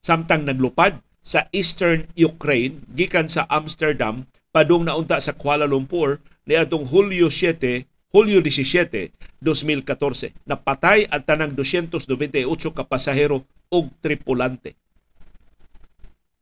Samtang 0.00 0.48
naglupad 0.48 0.96
sa 1.20 1.44
eastern 1.52 2.08
Ukraine 2.16 2.80
gikan 2.96 3.28
sa 3.28 3.44
Amsterdam 3.52 4.24
padung 4.50 4.88
naunta 4.88 5.20
sa 5.20 5.36
Kuala 5.36 5.68
Lumpur 5.68 6.24
niadtong 6.48 6.88
Hulyo 6.88 7.28
7 7.28 7.84
Hulyo 8.10 8.42
17, 8.42 9.14
2014. 9.38 10.34
Napatay 10.42 11.06
ang 11.14 11.22
tanang 11.22 11.54
298 11.54 12.74
ka 12.74 12.82
pasahero 12.82 13.46
ug 13.70 13.86
tripulante 14.02 14.74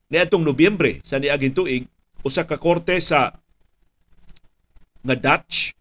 niadtong 0.09 0.45
Nobyembre 0.45 1.05
sa 1.05 1.21
niaging 1.21 1.55
tuig 1.55 1.85
usa 2.25 2.45
ka 2.45 2.57
korte 2.59 2.99
sa 2.99 3.33
nga 5.05 5.17
Dutch 5.17 5.73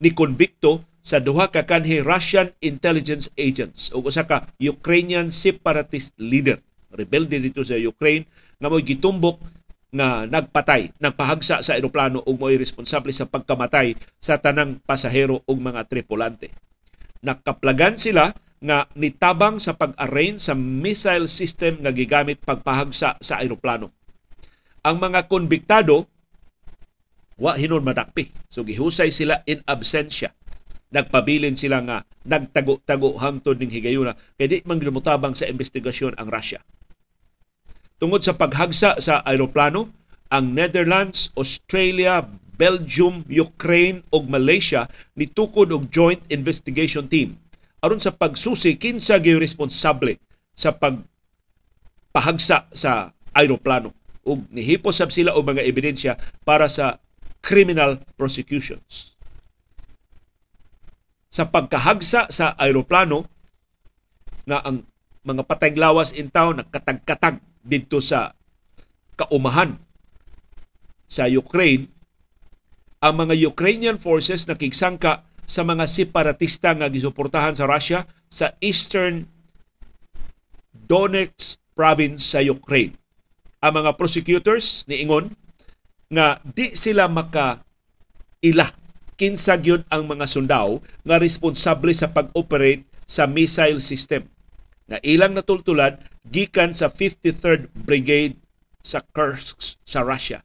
ni 0.00 0.10
konbikto 0.10 0.82
sa 1.06 1.22
duha 1.22 1.46
ka 1.52 1.62
kanhi 1.62 2.02
Russian 2.02 2.50
intelligence 2.64 3.30
agents 3.38 3.94
o 3.94 4.02
usa 4.02 4.26
ka 4.26 4.48
Ukrainian 4.58 5.30
separatist 5.30 6.16
leader 6.18 6.58
rebelde 6.96 7.38
dito 7.38 7.62
sa 7.62 7.76
Ukraine 7.76 8.24
nga 8.56 8.72
mo'y 8.72 8.82
gitumbok 8.82 9.36
nga 9.96 10.26
nagpatay, 10.28 10.98
nagpahagsa 10.98 11.62
sa 11.62 11.72
eroplano 11.78 12.20
ug 12.26 12.36
mo'y 12.36 12.58
responsable 12.58 13.14
sa 13.14 13.28
pagkamatay 13.28 13.94
sa 14.18 14.36
tanang 14.36 14.82
pasahero 14.82 15.40
ug 15.46 15.56
mga 15.56 15.86
tripulante. 15.88 16.52
Nakaplagan 17.22 17.96
sila 17.96 18.34
nga 18.66 18.90
nitabang 18.98 19.62
sa 19.62 19.78
pag-arrange 19.78 20.42
sa 20.42 20.58
missile 20.58 21.30
system 21.30 21.78
nga 21.86 21.94
gigamit 21.94 22.42
pagpahagsa 22.42 23.16
sa 23.22 23.34
aeroplano. 23.38 23.94
Ang 24.82 24.98
mga 24.98 25.30
konbiktado 25.30 26.10
wa 27.38 27.54
hinon 27.54 27.86
madakpi. 27.86 28.32
So 28.50 28.66
gihusay 28.66 29.14
sila 29.14 29.46
in 29.46 29.62
absentia. 29.64 30.34
Nagpabilin 30.90 31.58
sila 31.58 31.82
nga 31.82 31.98
nagtago-tago 32.26 33.18
hangtod 33.18 33.58
ning 33.58 33.70
higayuna 33.70 34.18
kay 34.38 34.46
di 34.50 34.58
man 34.66 34.82
sa 35.34 35.46
investigasyon 35.46 36.18
ang 36.18 36.30
Russia. 36.30 36.62
Tungod 37.96 38.22
sa 38.22 38.36
paghagsa 38.36 39.00
sa 39.00 39.24
aeroplano, 39.24 39.88
ang 40.28 40.52
Netherlands, 40.52 41.32
Australia, 41.38 42.20
Belgium, 42.56 43.22
Ukraine 43.28 44.02
ug 44.10 44.26
Malaysia 44.26 44.88
nitukod 45.14 45.70
og 45.70 45.92
joint 45.92 46.20
investigation 46.32 47.06
team 47.06 47.36
aron 47.84 48.00
sa 48.00 48.14
pagsusi 48.14 48.80
kinsa 48.80 49.20
gyud 49.20 49.40
responsable 49.40 50.16
sa 50.56 50.72
pagpahagsa 50.76 52.68
sa 52.72 53.12
aeroplano 53.36 53.92
ug 54.26 54.48
nihipos 54.50 54.98
sab 54.98 55.12
sila 55.12 55.36
og 55.36 55.46
mga 55.46 55.62
ebidensya 55.62 56.18
para 56.42 56.66
sa 56.66 56.98
criminal 57.44 58.02
prosecutions. 58.18 59.14
Sa 61.30 61.46
pagkahagsa 61.46 62.32
sa 62.32 62.56
aeroplano 62.58 63.28
nga 64.48 64.64
ang 64.64 64.82
mga 65.26 65.42
patayng 65.46 65.78
lawas 65.78 66.14
in 66.14 66.30
town 66.30 66.62
nagkatag-katag 66.62 67.42
didto 67.66 67.98
sa 67.98 68.34
kaumahan 69.18 69.74
sa 71.06 71.26
Ukraine 71.26 71.90
ang 73.02 73.26
mga 73.26 73.34
Ukrainian 73.46 73.98
forces 73.98 74.46
nakigsangka 74.46 75.26
sa 75.46 75.62
mga 75.62 75.86
separatista 75.86 76.74
nga 76.74 76.90
gisuportahan 76.90 77.54
sa 77.54 77.70
Russia 77.70 78.02
sa 78.26 78.52
Eastern 78.58 79.24
Donetsk 80.74 81.62
province 81.78 82.34
sa 82.34 82.42
Ukraine. 82.42 82.98
Ang 83.62 83.82
mga 83.82 83.94
prosecutors 83.94 84.82
ni 84.90 85.06
Ingon 85.06 85.32
nga 86.10 86.42
di 86.42 86.74
sila 86.74 87.06
maka 87.06 87.62
ila 88.42 88.68
kinsa 89.16 89.56
gyud 89.56 89.82
ang 89.88 90.04
mga 90.06 90.28
sundao 90.28 90.84
nga 91.02 91.16
responsable 91.16 91.90
sa 91.96 92.12
pag-operate 92.12 92.84
sa 93.08 93.24
missile 93.24 93.80
system 93.80 94.28
nga 94.86 94.98
ilang 95.02 95.34
natultulan 95.34 95.98
gikan 96.30 96.70
sa 96.74 96.90
53rd 96.90 97.70
Brigade 97.74 98.38
sa 98.82 99.02
Kursk 99.02 99.78
sa 99.82 100.06
Russia. 100.06 100.38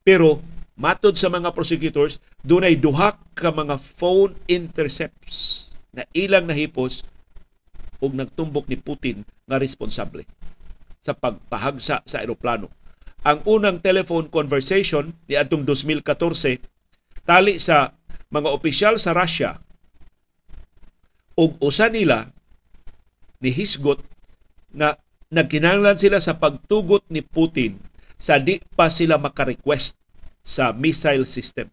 Pero 0.00 0.40
matod 0.78 1.18
sa 1.18 1.26
mga 1.26 1.50
prosecutors, 1.50 2.22
dunay 2.46 2.78
duha 2.78 3.18
ka 3.34 3.50
mga 3.50 3.76
phone 3.82 4.38
intercepts 4.46 5.74
na 5.90 6.06
ilang 6.14 6.46
nahipos 6.46 7.02
ug 7.98 8.14
nagtumbok 8.14 8.70
ni 8.70 8.78
Putin 8.78 9.26
nga 9.50 9.58
responsable 9.58 10.22
sa 11.02 11.18
pagpahagsa 11.18 12.06
sa 12.06 12.18
eroplano. 12.22 12.70
Ang 13.26 13.42
unang 13.50 13.82
telephone 13.82 14.30
conversation 14.30 15.10
ni 15.26 15.34
atong 15.34 15.66
2014 15.66 16.62
tali 17.26 17.58
sa 17.58 17.90
mga 18.30 18.48
opisyal 18.54 18.94
sa 19.02 19.10
Russia 19.10 19.58
ug 21.34 21.58
usa 21.58 21.90
nila 21.90 22.30
ni 23.42 23.50
Hisgot 23.50 23.98
na 24.70 24.94
nagkinahanglan 25.34 25.98
sila 25.98 26.22
sa 26.22 26.38
pagtugot 26.38 27.02
ni 27.10 27.26
Putin 27.26 27.82
sa 28.14 28.38
di 28.38 28.62
pa 28.78 28.90
sila 28.90 29.18
maka-request 29.18 29.98
sa 30.48 30.72
missile 30.72 31.28
system 31.28 31.68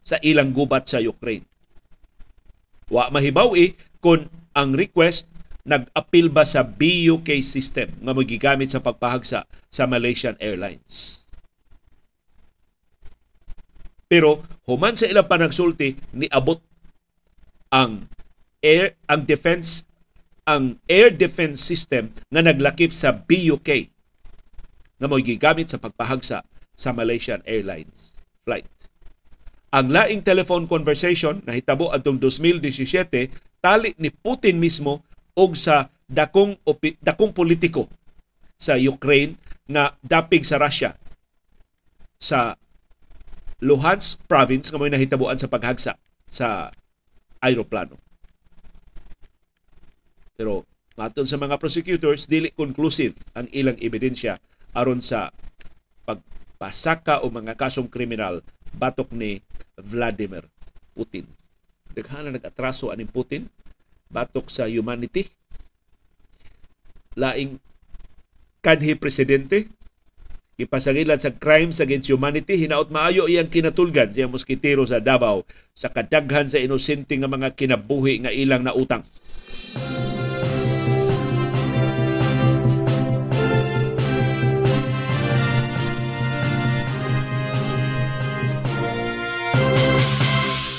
sa 0.00 0.16
ilang 0.24 0.56
gubat 0.56 0.88
sa 0.88 1.02
Ukraine. 1.04 1.44
Wa 2.88 3.12
mahibaw 3.12 3.52
eh 3.58 3.76
kung 4.00 4.24
ang 4.56 4.72
request 4.72 5.28
nag-appeal 5.66 6.30
ba 6.30 6.46
sa 6.46 6.62
BUK 6.62 7.42
system 7.42 7.90
nga 8.00 8.14
magigamit 8.14 8.70
sa 8.70 8.80
pagpahagsa 8.80 9.44
sa 9.68 9.84
Malaysian 9.84 10.38
Airlines. 10.38 11.26
Pero 14.06 14.46
human 14.64 14.94
sa 14.94 15.10
ilang 15.10 15.26
panagsulti 15.26 15.98
ni 16.14 16.30
abot 16.30 16.62
ang 17.74 18.06
air 18.62 18.94
ang 19.10 19.26
defense 19.26 19.90
ang 20.46 20.78
air 20.86 21.10
defense 21.10 21.58
system 21.58 22.14
nga 22.30 22.40
naglakip 22.46 22.94
sa 22.94 23.10
BUK 23.10 23.90
nga 24.96 25.06
mo 25.08 25.20
gigamit 25.20 25.68
sa 25.68 25.80
pagpahagsa 25.80 26.44
sa 26.76 26.90
Malaysian 26.92 27.40
Airlines 27.44 28.16
flight. 28.46 28.68
Ang 29.74 29.92
laing 29.92 30.22
telephone 30.22 30.64
conversation 30.70 31.42
na 31.44 31.52
hitabo 31.52 31.90
adtong 31.90 32.22
2017 32.22 33.60
tali 33.60 33.92
ni 33.98 34.08
Putin 34.08 34.56
mismo 34.56 35.02
og 35.36 35.58
sa 35.58 35.90
dakong 36.06 36.56
dakong 37.02 37.34
politiko 37.34 37.90
sa 38.56 38.78
Ukraine 38.78 39.36
nga 39.66 39.92
dapig 40.00 40.46
sa 40.46 40.56
Russia 40.56 40.94
sa 42.16 42.56
Luhansk 43.60 44.24
province 44.30 44.70
nga 44.70 44.80
may 44.80 44.88
nahitabuan 44.88 45.36
sa 45.36 45.50
paghagsa 45.50 45.98
sa 46.30 46.70
aeroplano. 47.42 47.98
Pero 50.36 50.64
maton 50.96 51.28
sa 51.28 51.36
mga 51.36 51.60
prosecutors 51.60 52.24
dili 52.28 52.52
conclusive 52.52 53.16
ang 53.36 53.48
ilang 53.52 53.76
ebidensya 53.80 54.40
aron 54.76 55.00
sa 55.00 55.32
pagpasaka 56.04 57.24
o 57.24 57.32
mga 57.32 57.56
kasong 57.56 57.88
kriminal 57.88 58.44
batok 58.76 59.08
ni 59.16 59.40
Vladimir 59.80 60.44
Putin. 60.92 61.24
Daghan 61.96 62.28
na 62.28 62.36
nag-atraso 62.36 62.92
aning 62.92 63.08
Putin 63.08 63.48
batok 64.12 64.52
sa 64.52 64.68
humanity. 64.68 65.32
Laing 67.16 67.56
kanhi 68.60 68.92
presidente 69.00 69.72
ipasangilan 70.56 71.20
sa 71.20 71.36
crimes 71.36 71.84
against 71.84 72.08
humanity 72.08 72.56
hinaot 72.56 72.88
maayo 72.88 73.28
iyang 73.28 73.52
kinatulgan 73.52 74.08
siya 74.08 74.24
moskitero 74.24 74.88
sa 74.88 75.04
Davao 75.04 75.44
sa 75.76 75.92
kadaghan 75.92 76.48
sa 76.48 76.56
inosente 76.56 77.12
nga 77.12 77.28
mga 77.28 77.52
kinabuhi 77.52 78.24
nga 78.24 78.32
ilang 78.32 78.64
nautang. 78.64 79.04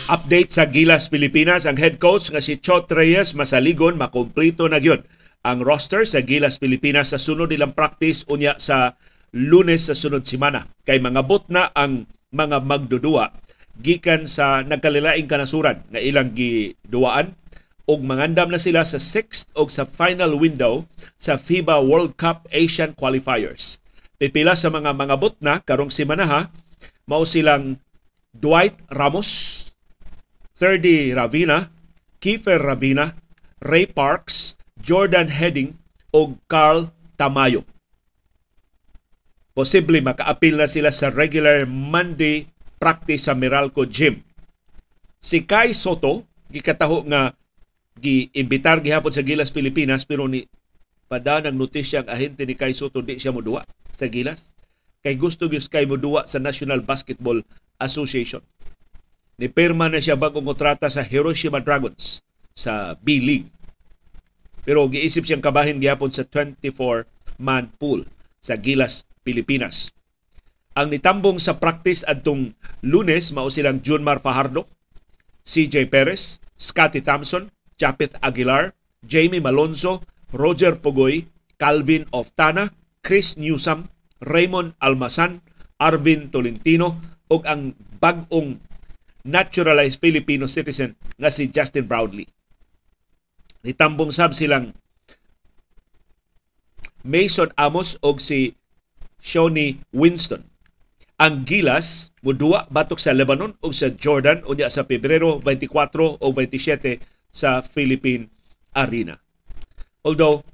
Update 0.08 0.56
sa 0.56 0.72
Gilas 0.72 1.12
Pilipinas, 1.12 1.68
ang 1.68 1.76
head 1.76 2.00
coach 2.00 2.32
nga 2.32 2.40
si 2.40 2.56
Chot 2.64 2.88
Reyes 2.96 3.36
masaligon 3.36 4.00
makumplito 4.00 4.64
na 4.72 4.80
gyud 4.80 5.04
ang 5.44 5.60
roster 5.60 6.08
sa 6.08 6.24
Gilas 6.24 6.56
Pilipinas 6.64 7.12
sa 7.12 7.20
sunod 7.20 7.52
nilang 7.52 7.76
practice 7.76 8.24
unya 8.32 8.56
sa 8.56 8.96
Lunes 9.36 9.92
sa 9.92 9.96
sunod 10.00 10.24
semana. 10.24 10.64
Kay 10.88 11.04
mga 11.04 11.28
bot 11.28 11.52
na 11.52 11.76
ang 11.76 12.08
mga 12.32 12.64
magdudua 12.64 13.36
gikan 13.84 14.24
sa 14.24 14.64
nagkalilaing 14.64 15.28
kanasuran 15.28 15.84
nga 15.92 16.00
ilang 16.00 16.32
giduaan 16.32 17.36
og 17.84 18.00
mangandam 18.00 18.48
na 18.48 18.64
sila 18.64 18.88
sa 18.88 19.04
sixth 19.04 19.52
o 19.60 19.68
sa 19.68 19.84
final 19.84 20.40
window 20.40 20.88
sa 21.20 21.36
FIBA 21.36 21.84
World 21.84 22.16
Cup 22.16 22.48
Asian 22.56 22.96
Qualifiers. 22.96 23.84
Pipila 24.16 24.56
sa 24.56 24.72
mga 24.72 24.96
mga 24.96 25.20
bot 25.20 25.36
na 25.44 25.60
karong 25.60 25.92
semana 25.92 26.24
ha, 26.24 26.42
mao 27.04 27.28
silang 27.28 27.76
Dwight 28.32 28.80
Ramos, 28.88 29.67
Thirdy 30.58 31.14
Ravina, 31.14 31.70
Kiefer 32.18 32.58
Ravina, 32.58 33.14
Ray 33.62 33.86
Parks, 33.86 34.58
Jordan 34.82 35.30
Heading 35.30 35.78
o 36.10 36.34
Carl 36.50 36.90
Tamayo. 37.14 37.62
Posible 39.54 40.02
makaapil 40.02 40.58
na 40.58 40.66
sila 40.66 40.90
sa 40.90 41.14
regular 41.14 41.70
Monday 41.70 42.50
practice 42.82 43.30
sa 43.30 43.38
Meralco 43.38 43.86
Gym. 43.86 44.26
Si 45.22 45.46
Kai 45.46 45.78
Soto, 45.78 46.26
gikataho 46.50 47.06
nga 47.06 47.38
giimbitar 48.02 48.82
gihapon 48.82 49.14
sa 49.14 49.22
Gilas 49.22 49.54
Pilipinas 49.54 50.10
pero 50.10 50.26
ni 50.26 50.46
pada 51.06 51.38
nang 51.42 51.58
notisya 51.58 52.02
ang 52.02 52.10
ahente 52.10 52.46
ni 52.50 52.58
Kai 52.58 52.74
Soto 52.74 53.06
di 53.06 53.22
siya 53.22 53.34
moduwa 53.34 53.62
sa 53.94 54.10
Gilas 54.10 54.58
kay 55.02 55.18
gusto 55.18 55.50
gyud 55.50 55.66
kay 55.70 55.86
moduwa 55.90 56.26
sa 56.30 56.38
National 56.38 56.82
Basketball 56.86 57.42
Association 57.82 58.42
ni 59.38 59.48
perma 59.54 59.86
na 59.86 60.02
siya 60.02 60.18
bagong 60.18 60.46
kontrata 60.46 60.90
sa 60.90 61.06
Hiroshima 61.06 61.62
Dragons 61.62 62.26
sa 62.58 62.98
B-League. 62.98 63.54
Pero 64.66 64.90
giisip 64.90 65.30
siyang 65.30 65.46
kabahin 65.46 65.78
gihapon 65.78 66.10
sa 66.10 66.26
24-man 66.26 67.70
pool 67.78 68.04
sa 68.42 68.58
Gilas, 68.58 69.06
Pilipinas. 69.22 69.94
Ang 70.74 70.90
nitambong 70.94 71.38
sa 71.38 71.58
practice 71.58 72.02
adtong 72.06 72.54
lunes 72.82 73.30
mao 73.34 73.50
silang 73.50 73.82
Junmar 73.86 74.18
Fajardo, 74.22 74.66
CJ 75.46 75.90
Perez, 75.90 76.42
Scotty 76.58 77.00
Thompson, 77.06 77.50
Chapith 77.78 78.18
Aguilar, 78.26 78.74
Jamie 79.06 79.42
Malonzo, 79.42 80.02
Roger 80.34 80.76
Pugoy, 80.76 81.30
Calvin 81.62 82.10
Oftana, 82.12 82.74
Chris 83.06 83.38
Newsome, 83.38 83.88
Raymond 84.26 84.74
Almasan, 84.82 85.40
Arvin 85.78 86.34
Tolentino 86.34 86.98
ug 87.30 87.46
ang 87.46 87.78
bag-ong 88.02 88.58
naturalized 89.26 89.98
Filipino 90.04 90.46
citizen 90.46 90.94
nga 91.18 91.32
si 91.32 91.50
Justin 91.50 91.90
Brownlee. 91.90 92.30
Nitambong 93.66 94.14
sab 94.14 94.38
silang 94.38 94.76
Mason 97.08 97.50
Amos 97.56 97.96
og 98.04 98.20
si 98.20 98.54
Shawnee 99.24 99.80
Winston. 99.96 100.44
Ang 101.18 101.50
Gilas 101.50 102.14
mudua 102.22 102.70
batok 102.70 103.02
sa 103.02 103.16
Lebanon 103.16 103.58
o 103.66 103.74
sa 103.74 103.90
Jordan 103.90 104.46
unya 104.46 104.70
sa 104.70 104.86
Pebrero 104.86 105.42
24 105.42 106.22
o 106.22 106.28
27 106.30 107.02
sa 107.34 107.66
Philippine 107.66 108.30
Arena. 108.78 109.18
Although 110.06 110.46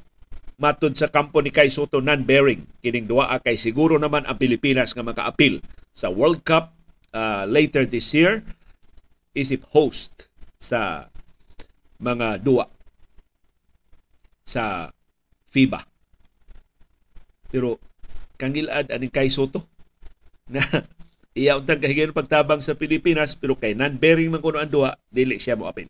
matod 0.55 0.95
sa 0.95 1.11
kampo 1.11 1.43
ni 1.43 1.51
Kai 1.51 1.67
Soto 1.67 1.99
non-bearing 1.99 2.63
kining 2.79 3.09
duwa 3.09 3.35
kay 3.43 3.59
siguro 3.59 3.99
naman 3.99 4.23
ang 4.23 4.39
Pilipinas 4.39 4.95
nga 4.95 5.03
maka-appeal 5.03 5.59
sa 5.91 6.07
World 6.07 6.47
Cup 6.47 6.71
uh, 7.13 7.45
later 7.47 7.85
this 7.85 8.11
year 8.11 8.41
isip 9.33 9.65
host 9.73 10.27
sa 10.61 11.09
mga 12.01 12.41
duwa 12.43 12.69
sa 14.43 14.91
FIBA. 15.49 15.81
Pero 17.49 17.79
kangilad 18.37 18.89
aning 18.91 19.13
kay 19.13 19.29
Soto 19.29 19.63
na 20.53 20.61
iya 21.33 21.55
untang 21.55 21.79
kahigayon 21.79 22.13
pagtabang 22.13 22.59
sa 22.59 22.75
Pilipinas 22.75 23.37
pero 23.39 23.55
kay 23.55 23.73
non-bearing 23.73 24.29
man 24.29 24.43
kuno 24.43 24.59
ang 24.59 24.69
duwa 24.69 24.97
dili 25.09 25.39
siya 25.39 25.57
mo 25.57 25.69
apin. 25.69 25.87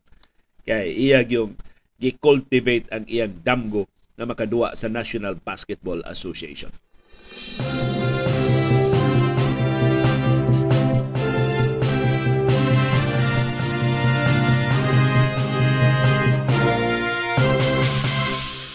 Kay 0.64 0.94
iya 0.94 1.26
yung 1.26 1.58
gi-cultivate 2.00 2.92
ang 2.92 3.04
iyang 3.08 3.34
damgo 3.42 3.88
na 4.20 4.28
makaduwa 4.30 4.78
sa 4.78 4.92
National 4.92 5.40
Basketball 5.40 6.04
Association. 6.06 6.70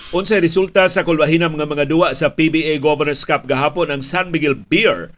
Unsay 0.08 0.40
resulta 0.40 0.88
sa 0.88 1.04
kulbahinam 1.04 1.52
nga 1.52 1.68
mga 1.68 1.84
duwa 1.84 2.08
sa 2.16 2.32
PBA 2.32 2.80
Governors 2.80 3.28
Cup 3.28 3.44
gahapon 3.44 3.92
ang 3.92 4.00
San 4.00 4.32
Miguel 4.32 4.56
Beer 4.56 5.12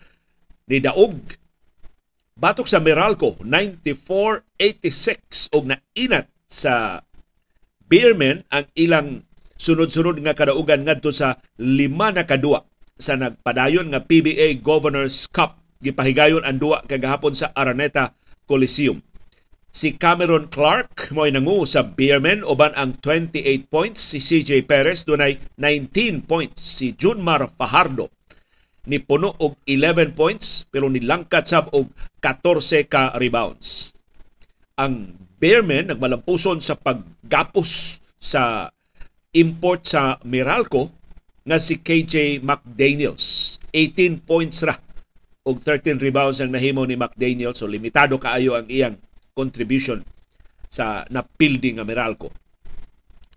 ni 0.66 0.82
Daog 0.82 1.14
batok 2.34 2.66
sa 2.66 2.82
Meralco 2.82 3.38
94-86 3.46 5.54
og 5.54 5.70
nainat 5.70 6.26
sa 6.50 7.06
Beermen 7.86 8.42
ang 8.50 8.66
ilang 8.74 9.22
sunod-sunod 9.62 10.26
nga 10.26 10.34
kadaugan 10.34 10.82
ngadto 10.82 11.14
sa 11.14 11.38
lima 11.62 12.10
na 12.10 12.26
kadua 12.26 12.66
sa 12.98 13.14
nagpadayon 13.14 13.94
nga 13.94 14.02
PBA 14.02 14.58
Governors 14.58 15.30
Cup 15.30 15.62
gipahigayon 15.78 16.42
ang 16.42 16.58
duwa 16.58 16.82
kagahapon 16.82 17.38
sa 17.38 17.54
Araneta 17.54 18.18
Coliseum. 18.42 18.98
Si 19.70 19.94
Cameron 19.94 20.50
Clark 20.50 21.14
mo 21.14 21.22
nangu 21.30 21.62
sa 21.62 21.86
Beermen 21.86 22.42
uban 22.42 22.74
ang 22.74 22.98
28 22.98 23.70
points. 23.70 24.02
Si 24.02 24.18
CJ 24.18 24.66
Perez 24.66 25.06
dunay 25.06 25.38
19 25.54 26.26
points. 26.26 26.58
Si 26.58 26.90
Junmar 26.98 27.46
Fajardo 27.54 28.10
ni 28.90 28.98
puno 28.98 29.30
og 29.38 29.54
11 29.70 30.18
points 30.18 30.66
pero 30.74 30.90
nilangkat 30.90 31.46
sab 31.46 31.70
og 31.70 31.86
14 32.18 32.90
ka 32.90 33.14
rebounds. 33.14 33.94
Ang 34.74 35.14
Beermen 35.38 35.94
nagmalampuson 35.94 36.58
sa 36.58 36.74
paggapos 36.74 38.02
sa 38.18 38.74
import 39.38 39.86
sa 39.86 40.18
Meralco 40.26 40.90
nga 41.46 41.62
si 41.62 41.78
KJ 41.78 42.42
McDaniels. 42.42 43.56
18 43.70 44.26
points 44.26 44.66
ra 44.66 44.74
og 45.46 45.62
13 45.62 46.02
rebounds 46.02 46.42
ang 46.42 46.50
nahimo 46.50 46.82
ni 46.82 46.98
McDaniels 46.98 47.62
so 47.62 47.70
limitado 47.70 48.18
kaayo 48.18 48.58
ang 48.58 48.66
iyang 48.66 48.98
contribution 49.40 50.04
sa 50.68 51.08
napilding 51.08 51.80
nga 51.80 51.88
Meralco. 51.88 52.28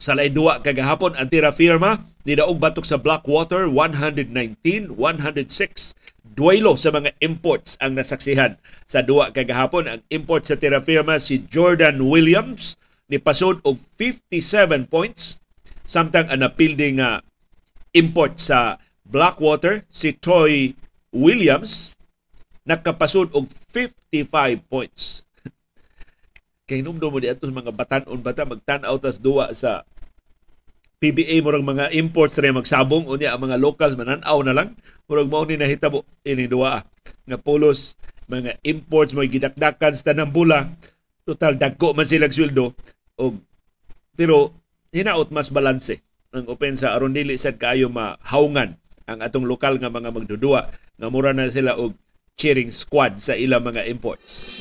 Sa 0.03 0.19
lain 0.19 0.35
duwa 0.35 0.59
kagahapon 0.59 1.15
ang 1.15 1.31
tira 1.31 1.55
firma 1.55 2.03
ni 2.27 2.35
daog 2.35 2.59
batok 2.59 2.83
sa 2.83 2.99
Blackwater 2.99 3.71
119-106 3.71 4.91
duelo 6.35 6.75
sa 6.75 6.91
mga 6.91 7.15
imports 7.23 7.79
ang 7.79 7.95
nasaksihan. 7.95 8.59
Sa 8.83 8.99
duwa 8.99 9.31
kagahapon 9.31 9.87
ang 9.87 10.03
import 10.11 10.43
sa 10.43 10.59
tira 10.59 10.83
firma 10.83 11.15
si 11.23 11.47
Jordan 11.47 12.03
Williams 12.03 12.75
ni 13.07 13.15
pasod 13.15 13.63
og 13.63 13.79
57 13.95 14.91
points. 14.91 15.39
Samtang 15.87 16.27
ang 16.27 16.43
napilding 16.43 16.99
nga 16.99 17.23
import 17.95 18.43
sa 18.43 18.75
Blackwater 19.07 19.87
si 19.87 20.11
Troy 20.19 20.75
Williams 21.15 21.95
nakapasod 22.67 23.31
og 23.35 23.47
55 23.71 24.63
points 24.67 25.27
kay 26.63 26.79
numdo 26.79 27.11
mo 27.11 27.19
diadto 27.19 27.47
sa 27.47 27.55
mga 27.55 27.75
batan-on 27.75 28.23
bata 28.23 28.47
magtan-aw 28.47 28.95
tas 28.99 29.19
duwa 29.19 29.51
sa 29.51 29.83
PBA 31.03 31.43
murag 31.43 31.67
mga 31.67 31.91
imports 31.99 32.39
rin 32.39 32.55
magsabong. 32.55 33.11
Unya 33.11 33.35
ang 33.35 33.43
mga 33.43 33.59
locals 33.59 33.99
manan-aw 33.99 34.39
na 34.47 34.55
lang. 34.55 34.79
Murag 35.11 35.27
mao 35.27 35.43
ni 35.43 35.59
nahitabo 35.59 36.07
ini 36.23 36.47
duwa 36.47 36.79
nga 37.27 37.37
polos 37.39 37.99
mga 38.31 38.63
imports 38.63 39.11
mo 39.11 39.19
gidakdakan 39.19 39.99
sa 39.99 40.15
tanang 40.15 40.31
bula 40.31 40.71
total 41.27 41.59
dagko 41.59 41.91
man 41.91 42.07
sila 42.07 42.31
sweldo. 42.31 42.71
Og 43.19 43.35
pero 44.15 44.55
hinaot 44.95 45.27
mas 45.35 45.51
balanse 45.51 45.99
ang 46.31 46.47
opensa. 46.47 46.95
Aron 46.95 47.11
dili 47.11 47.35
sad 47.35 47.59
kaayo 47.59 47.91
mahawngan 47.91 48.79
ang 49.03 49.19
atong 49.19 49.43
lokal 49.43 49.83
nga 49.83 49.91
mga 49.91 50.15
magdudua 50.15 50.71
nga 50.71 51.07
mura 51.11 51.35
na 51.35 51.51
sila 51.51 51.75
og 51.75 51.99
cheering 52.39 52.71
squad 52.71 53.19
sa 53.19 53.35
ilang 53.35 53.67
mga 53.67 53.83
imports. 53.91 54.55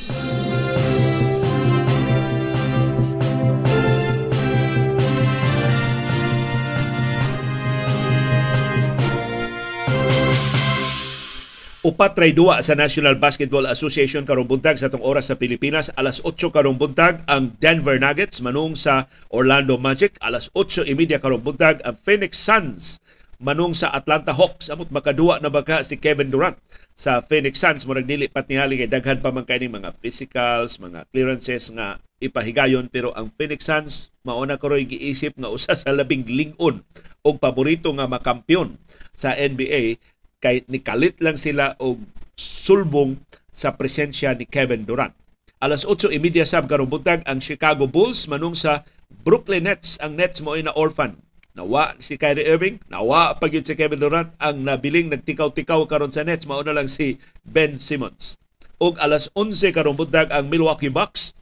Upat 11.83 12.15
ray 12.15 12.31
duwa 12.31 12.63
sa 12.63 12.79
National 12.79 13.19
Basketball 13.19 13.67
Association 13.67 14.23
karong 14.23 14.47
buntag 14.47 14.79
sa 14.79 14.87
tong 14.87 15.03
oras 15.03 15.27
sa 15.27 15.35
Pilipinas. 15.35 15.91
Alas 15.99 16.23
8 16.23 16.39
karong 16.55 16.79
buntag 16.79 17.27
ang 17.27 17.59
Denver 17.59 17.99
Nuggets 17.99 18.39
manung 18.39 18.79
sa 18.79 19.11
Orlando 19.35 19.75
Magic. 19.75 20.15
Alas 20.23 20.47
8.30 20.55 21.19
karong 21.19 21.43
buntag 21.43 21.83
ang 21.83 21.99
Phoenix 21.99 22.39
Suns 22.39 23.03
manung 23.43 23.75
sa 23.75 23.91
Atlanta 23.91 24.31
Hawks. 24.31 24.71
Amot 24.71 24.95
makaduwa 24.95 25.43
na 25.43 25.51
baka 25.51 25.83
si 25.83 25.99
Kevin 25.99 26.31
Durant 26.31 26.55
sa 26.95 27.19
Phoenix 27.19 27.59
Suns. 27.59 27.83
Murag 27.83 28.07
dili 28.07 28.31
pat 28.31 28.47
niali 28.47 28.79
kay 28.79 28.87
daghan 28.87 29.19
pa 29.19 29.35
man 29.35 29.43
kani 29.43 29.67
mga 29.67 29.99
physicals, 29.99 30.79
mga 30.79 31.03
clearances 31.11 31.67
nga 31.75 31.99
ipahigayon 32.23 32.87
pero 32.95 33.11
ang 33.19 33.35
Phoenix 33.35 33.67
Suns 33.67 34.15
mauna 34.23 34.55
ko 34.55 34.71
roy 34.71 34.87
giisip 34.87 35.35
nga 35.35 35.51
usa 35.51 35.75
sa 35.75 35.91
labing 35.91 36.31
lingon 36.31 36.87
og 37.27 37.43
paborito 37.43 37.91
nga 37.91 38.07
makampyon 38.07 38.79
sa 39.19 39.35
NBA 39.35 39.99
kay 40.43 40.67
nikalit 40.67 41.23
lang 41.23 41.39
sila 41.39 41.79
og 41.79 42.03
sulbong 42.35 43.23
sa 43.55 43.79
presensya 43.79 44.35
ni 44.35 44.45
Kevin 44.45 44.83
Durant. 44.83 45.15
Alas 45.63 45.87
8.30 45.87 46.43
sab 46.43 46.67
karong 46.67 46.91
buntag 46.91 47.23
ang 47.23 47.39
Chicago 47.39 47.87
Bulls 47.87 48.27
manung 48.27 48.59
sa 48.59 48.83
Brooklyn 49.23 49.71
Nets. 49.71 49.95
Ang 50.03 50.19
Nets 50.19 50.43
mo 50.43 50.59
na 50.59 50.75
orphan. 50.75 51.15
Nawa 51.55 51.95
si 52.03 52.19
Kyrie 52.19 52.49
Irving, 52.49 52.81
nawa 52.91 53.39
pag 53.39 53.53
si 53.53 53.77
Kevin 53.77 54.03
Durant 54.03 54.33
ang 54.41 54.65
nabiling 54.65 55.13
nagtikaw-tikaw 55.13 55.85
karon 55.87 56.11
sa 56.11 56.27
Nets 56.27 56.49
mao 56.49 56.65
na 56.65 56.75
lang 56.75 56.91
si 56.91 57.21
Ben 57.47 57.79
Simmons. 57.79 58.41
Og 58.83 58.99
alas 58.99 59.31
11 59.39 59.71
karong 59.71 59.95
buntag 59.95 60.35
ang 60.35 60.51
Milwaukee 60.51 60.91
Bucks 60.91 61.37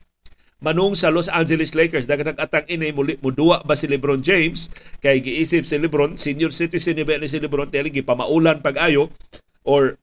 manung 0.60 0.92
sa 0.92 1.08
Los 1.08 1.32
Angeles 1.32 1.72
Lakers 1.72 2.04
daghang 2.04 2.36
atang 2.36 2.68
ini 2.68 2.92
muli 2.92 3.16
muduwa 3.24 3.64
ba 3.64 3.72
si 3.72 3.88
LeBron 3.88 4.20
James 4.20 4.68
kay 5.00 5.24
giisip 5.24 5.64
si 5.64 5.80
LeBron 5.80 6.20
senior 6.20 6.52
citizen 6.52 7.00
ni 7.00 7.04
ni 7.04 7.28
si 7.28 7.40
LeBron 7.40 7.72
teli 7.72 7.88
gipamaulan 7.88 8.60
pag-ayo 8.60 9.08
or 9.64 9.96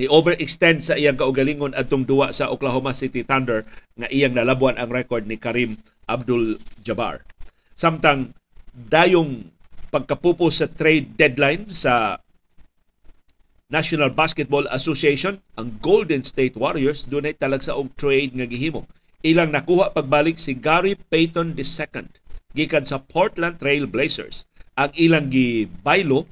ni 0.00 0.08
overextend 0.08 0.84
sa 0.84 0.96
iyang 0.96 1.16
kaugalingon 1.16 1.76
atong 1.76 2.04
duwa 2.04 2.32
sa 2.32 2.52
Oklahoma 2.52 2.92
City 2.92 3.24
Thunder 3.24 3.64
nga 3.96 4.08
iyang 4.12 4.36
nalabuan 4.36 4.76
ang 4.76 4.92
record 4.92 5.24
ni 5.24 5.40
Karim 5.40 5.80
Abdul-Jabbar. 6.04 7.24
Samtang 7.72 8.36
dayong 8.76 9.48
pagkapupos 9.88 10.60
sa 10.60 10.68
trade 10.68 11.16
deadline 11.16 11.72
sa 11.72 12.20
National 13.72 14.12
Basketball 14.12 14.68
Association, 14.68 15.40
ang 15.56 15.74
Golden 15.80 16.22
State 16.22 16.60
Warriors 16.60 17.08
dunay 17.08 17.32
talagsa 17.32 17.72
og 17.72 17.90
trade 17.96 18.36
nga 18.36 18.46
gihimo 18.46 18.84
ilang 19.26 19.50
nakuha 19.50 19.90
pagbalik 19.90 20.38
si 20.38 20.54
Gary 20.54 20.94
Payton 20.94 21.58
II 21.58 22.06
gikan 22.54 22.86
sa 22.86 23.02
Portland 23.02 23.58
Trail 23.58 23.90
Blazers. 23.90 24.46
Ang 24.78 24.94
ilang 24.94 25.26
gibaylo 25.26 26.30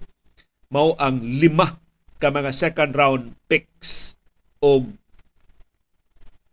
mao 0.70 0.94
ang 1.02 1.18
lima 1.18 1.74
ka 2.22 2.30
mga 2.30 2.54
second 2.54 2.94
round 2.94 3.34
picks 3.50 4.14
o 4.62 4.86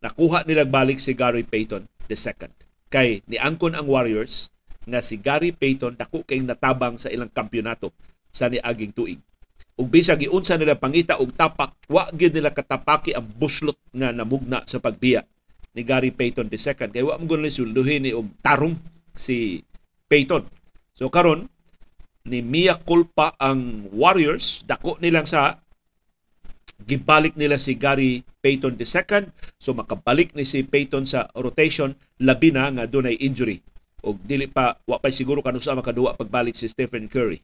nakuha 0.02 0.44
nila 0.50 0.66
balik 0.66 0.98
si 0.98 1.14
Gary 1.14 1.46
Payton 1.46 1.86
II. 2.10 2.50
Kay 2.92 3.22
niangkon 3.30 3.78
ang 3.78 3.86
Warriors 3.86 4.50
nga 4.90 5.00
si 5.00 5.22
Gary 5.22 5.54
Payton 5.54 5.94
dako 5.94 6.26
kay 6.26 6.42
natabang 6.42 6.98
sa 6.98 7.14
ilang 7.14 7.30
kampyonato 7.30 7.94
sa 8.34 8.50
niaging 8.50 8.98
tuig. 8.98 9.22
Ug 9.78 9.88
bisag 9.88 10.26
giunsa 10.26 10.58
nila 10.60 10.76
pangita 10.76 11.16
og 11.22 11.32
tapak, 11.32 11.88
wa 11.88 12.10
gyud 12.12 12.36
nila 12.36 12.52
katapaki 12.52 13.16
ang 13.16 13.24
buslot 13.24 13.78
nga 13.96 14.12
namugna 14.12 14.66
sa 14.68 14.82
pagbiya 14.84 15.24
ni 15.76 15.82
Gary 15.88 16.12
Payton 16.12 16.52
II. 16.52 16.76
Kaya 16.76 17.04
wa 17.08 17.20
mo 17.20 17.36
ni 17.40 17.52
sulduhin 17.52 18.04
ni 18.04 18.12
og 18.12 18.28
tarong 18.44 18.76
si 19.16 19.64
Payton. 20.12 20.44
So 20.96 21.08
karon 21.08 21.48
ni 22.28 22.44
Mia 22.44 22.78
Culpa 22.78 23.34
ang 23.42 23.90
Warriors, 23.96 24.62
dako 24.68 25.00
nilang 25.02 25.26
sa 25.26 25.58
gibalik 26.86 27.38
nila 27.38 27.62
si 27.62 27.78
Gary 27.78 28.26
Payton 28.42 28.74
II 28.78 29.30
so 29.62 29.72
makabalik 29.78 30.34
ni 30.34 30.46
si 30.46 30.66
Payton 30.66 31.06
sa 31.06 31.30
rotation 31.38 31.94
labi 32.22 32.50
na 32.50 32.70
nga 32.74 32.86
dunay 32.90 33.18
injury. 33.22 33.62
Og 34.02 34.18
dili 34.26 34.50
pa 34.50 34.82
wa 34.90 34.98
pa 34.98 35.14
siguro 35.14 35.46
kanu 35.46 35.62
sa 35.62 35.78
makaduwa 35.78 36.18
pagbalik 36.18 36.58
si 36.58 36.66
Stephen 36.66 37.06
Curry. 37.06 37.38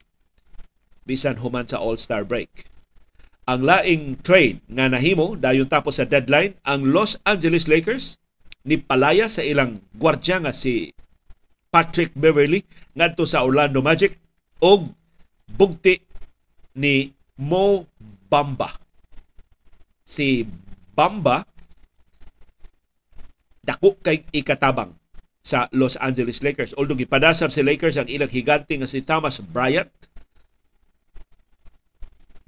Bisan 1.05 1.37
human 1.37 1.69
sa 1.69 1.79
All-Star 1.79 2.25
break 2.25 2.76
ang 3.47 3.63
laing 3.63 4.19
trade 4.27 4.59
nga 4.67 4.91
nahimo 4.91 5.39
dayon 5.39 5.71
tapos 5.71 6.03
sa 6.03 6.05
deadline 6.05 6.51
ang 6.67 6.83
Los 6.83 7.15
Angeles 7.23 7.71
Lakers 7.71 8.19
ni 8.67 8.75
palaya 8.75 9.31
sa 9.31 9.39
ilang 9.39 9.79
gwardya 9.95 10.43
nga 10.43 10.51
si 10.51 10.91
Patrick 11.71 12.11
Beverly 12.11 12.67
ngadto 12.91 13.23
sa 13.23 13.47
Orlando 13.47 13.79
Magic 13.79 14.19
og 14.59 14.91
bugti 15.47 15.95
ni 16.75 17.15
Mo 17.39 17.87
Bamba. 18.27 18.75
Si 20.03 20.43
Bamba 20.91 21.47
dako 23.63 23.95
kay 24.03 24.27
ikatabang 24.35 24.91
sa 25.39 25.71
Los 25.71 25.95
Angeles 26.03 26.43
Lakers. 26.43 26.75
Although 26.75 26.99
gipadasab 26.99 27.55
si 27.55 27.63
Lakers 27.63 27.95
ang 27.95 28.11
ilang 28.11 28.31
higante 28.31 28.75
nga 28.75 28.87
si 28.87 28.99
Thomas 28.99 29.39
Bryant 29.39 29.87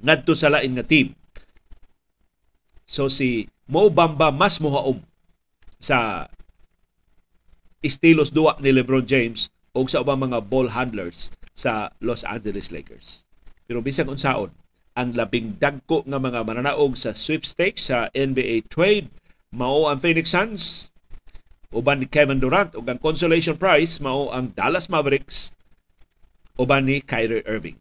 ngadto 0.00 0.32
sa 0.36 0.52
lain 0.52 0.76
nga 0.76 0.86
team. 0.86 1.12
So 2.88 3.06
si 3.06 3.46
Mo 3.70 3.86
Bamba 3.88 4.34
mas 4.34 4.58
mohaom 4.58 4.98
sa 5.80 6.28
estilos 7.80 8.28
duwa 8.34 8.58
ni 8.60 8.74
LeBron 8.74 9.06
James 9.08 9.48
o 9.72 9.86
sa 9.86 10.02
ubang 10.02 10.20
mga 10.20 10.44
ball 10.50 10.68
handlers 10.68 11.32
sa 11.54 11.88
Los 12.02 12.26
Angeles 12.26 12.74
Lakers. 12.74 13.24
Pero 13.70 13.80
bisag 13.80 14.10
unsaon, 14.10 14.50
ang 14.98 15.14
labing 15.14 15.56
dagko 15.62 16.02
nga 16.04 16.18
mga 16.18 16.42
mananaog 16.42 16.98
sa 16.98 17.14
sweepstakes 17.14 17.88
sa 17.88 18.10
NBA 18.12 18.66
trade 18.68 19.06
mao 19.54 19.86
ang 19.86 20.02
Phoenix 20.02 20.34
Suns 20.34 20.90
uban 21.70 22.02
ni 22.02 22.06
Kevin 22.10 22.42
Durant 22.42 22.74
ug 22.74 22.82
ang 22.90 22.98
consolation 22.98 23.54
prize 23.54 24.02
mao 24.02 24.34
ang 24.34 24.50
Dallas 24.52 24.90
Mavericks 24.90 25.54
uban 26.58 26.84
ni 26.84 26.98
Kyrie 27.00 27.46
Irving. 27.46 27.78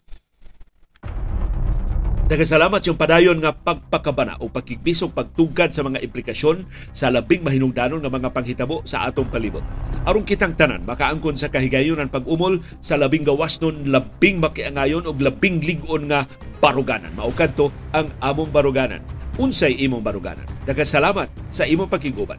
Nagasalamat 2.30 2.86
yung 2.86 2.94
padayon 2.94 3.42
nga 3.42 3.50
pagpakabana 3.50 4.38
o 4.38 4.54
pagkigbisog 4.54 5.18
pagtugad 5.18 5.74
sa 5.74 5.82
mga 5.82 5.98
implikasyon 6.06 6.62
sa 6.94 7.10
labing 7.10 7.42
mahinungdanon 7.42 8.06
nga 8.06 8.14
mga 8.14 8.30
panghitabo 8.30 8.86
sa 8.86 9.10
atong 9.10 9.34
palibot. 9.34 9.66
Aron 10.06 10.22
kitang 10.30 10.54
tanan 10.54 10.86
makaangkon 10.86 11.34
sa 11.34 11.50
kahigayonan 11.50 12.06
pag-umol 12.06 12.62
sa 12.86 13.02
labing 13.02 13.26
gawas 13.26 13.58
nun, 13.58 13.82
labing 13.90 14.38
makiangayon 14.38 15.10
o 15.10 15.12
labing 15.18 15.58
ligon 15.66 16.06
nga 16.06 16.30
baruganan. 16.62 17.10
Maukad 17.18 17.58
to 17.58 17.74
ang 17.98 18.14
among 18.22 18.54
baruganan. 18.54 19.02
Unsay 19.42 19.74
imong 19.82 20.06
baruganan. 20.06 20.46
Nagasalamat 20.70 21.34
sa 21.50 21.66
imong 21.66 21.90
pagkiguban. 21.90 22.38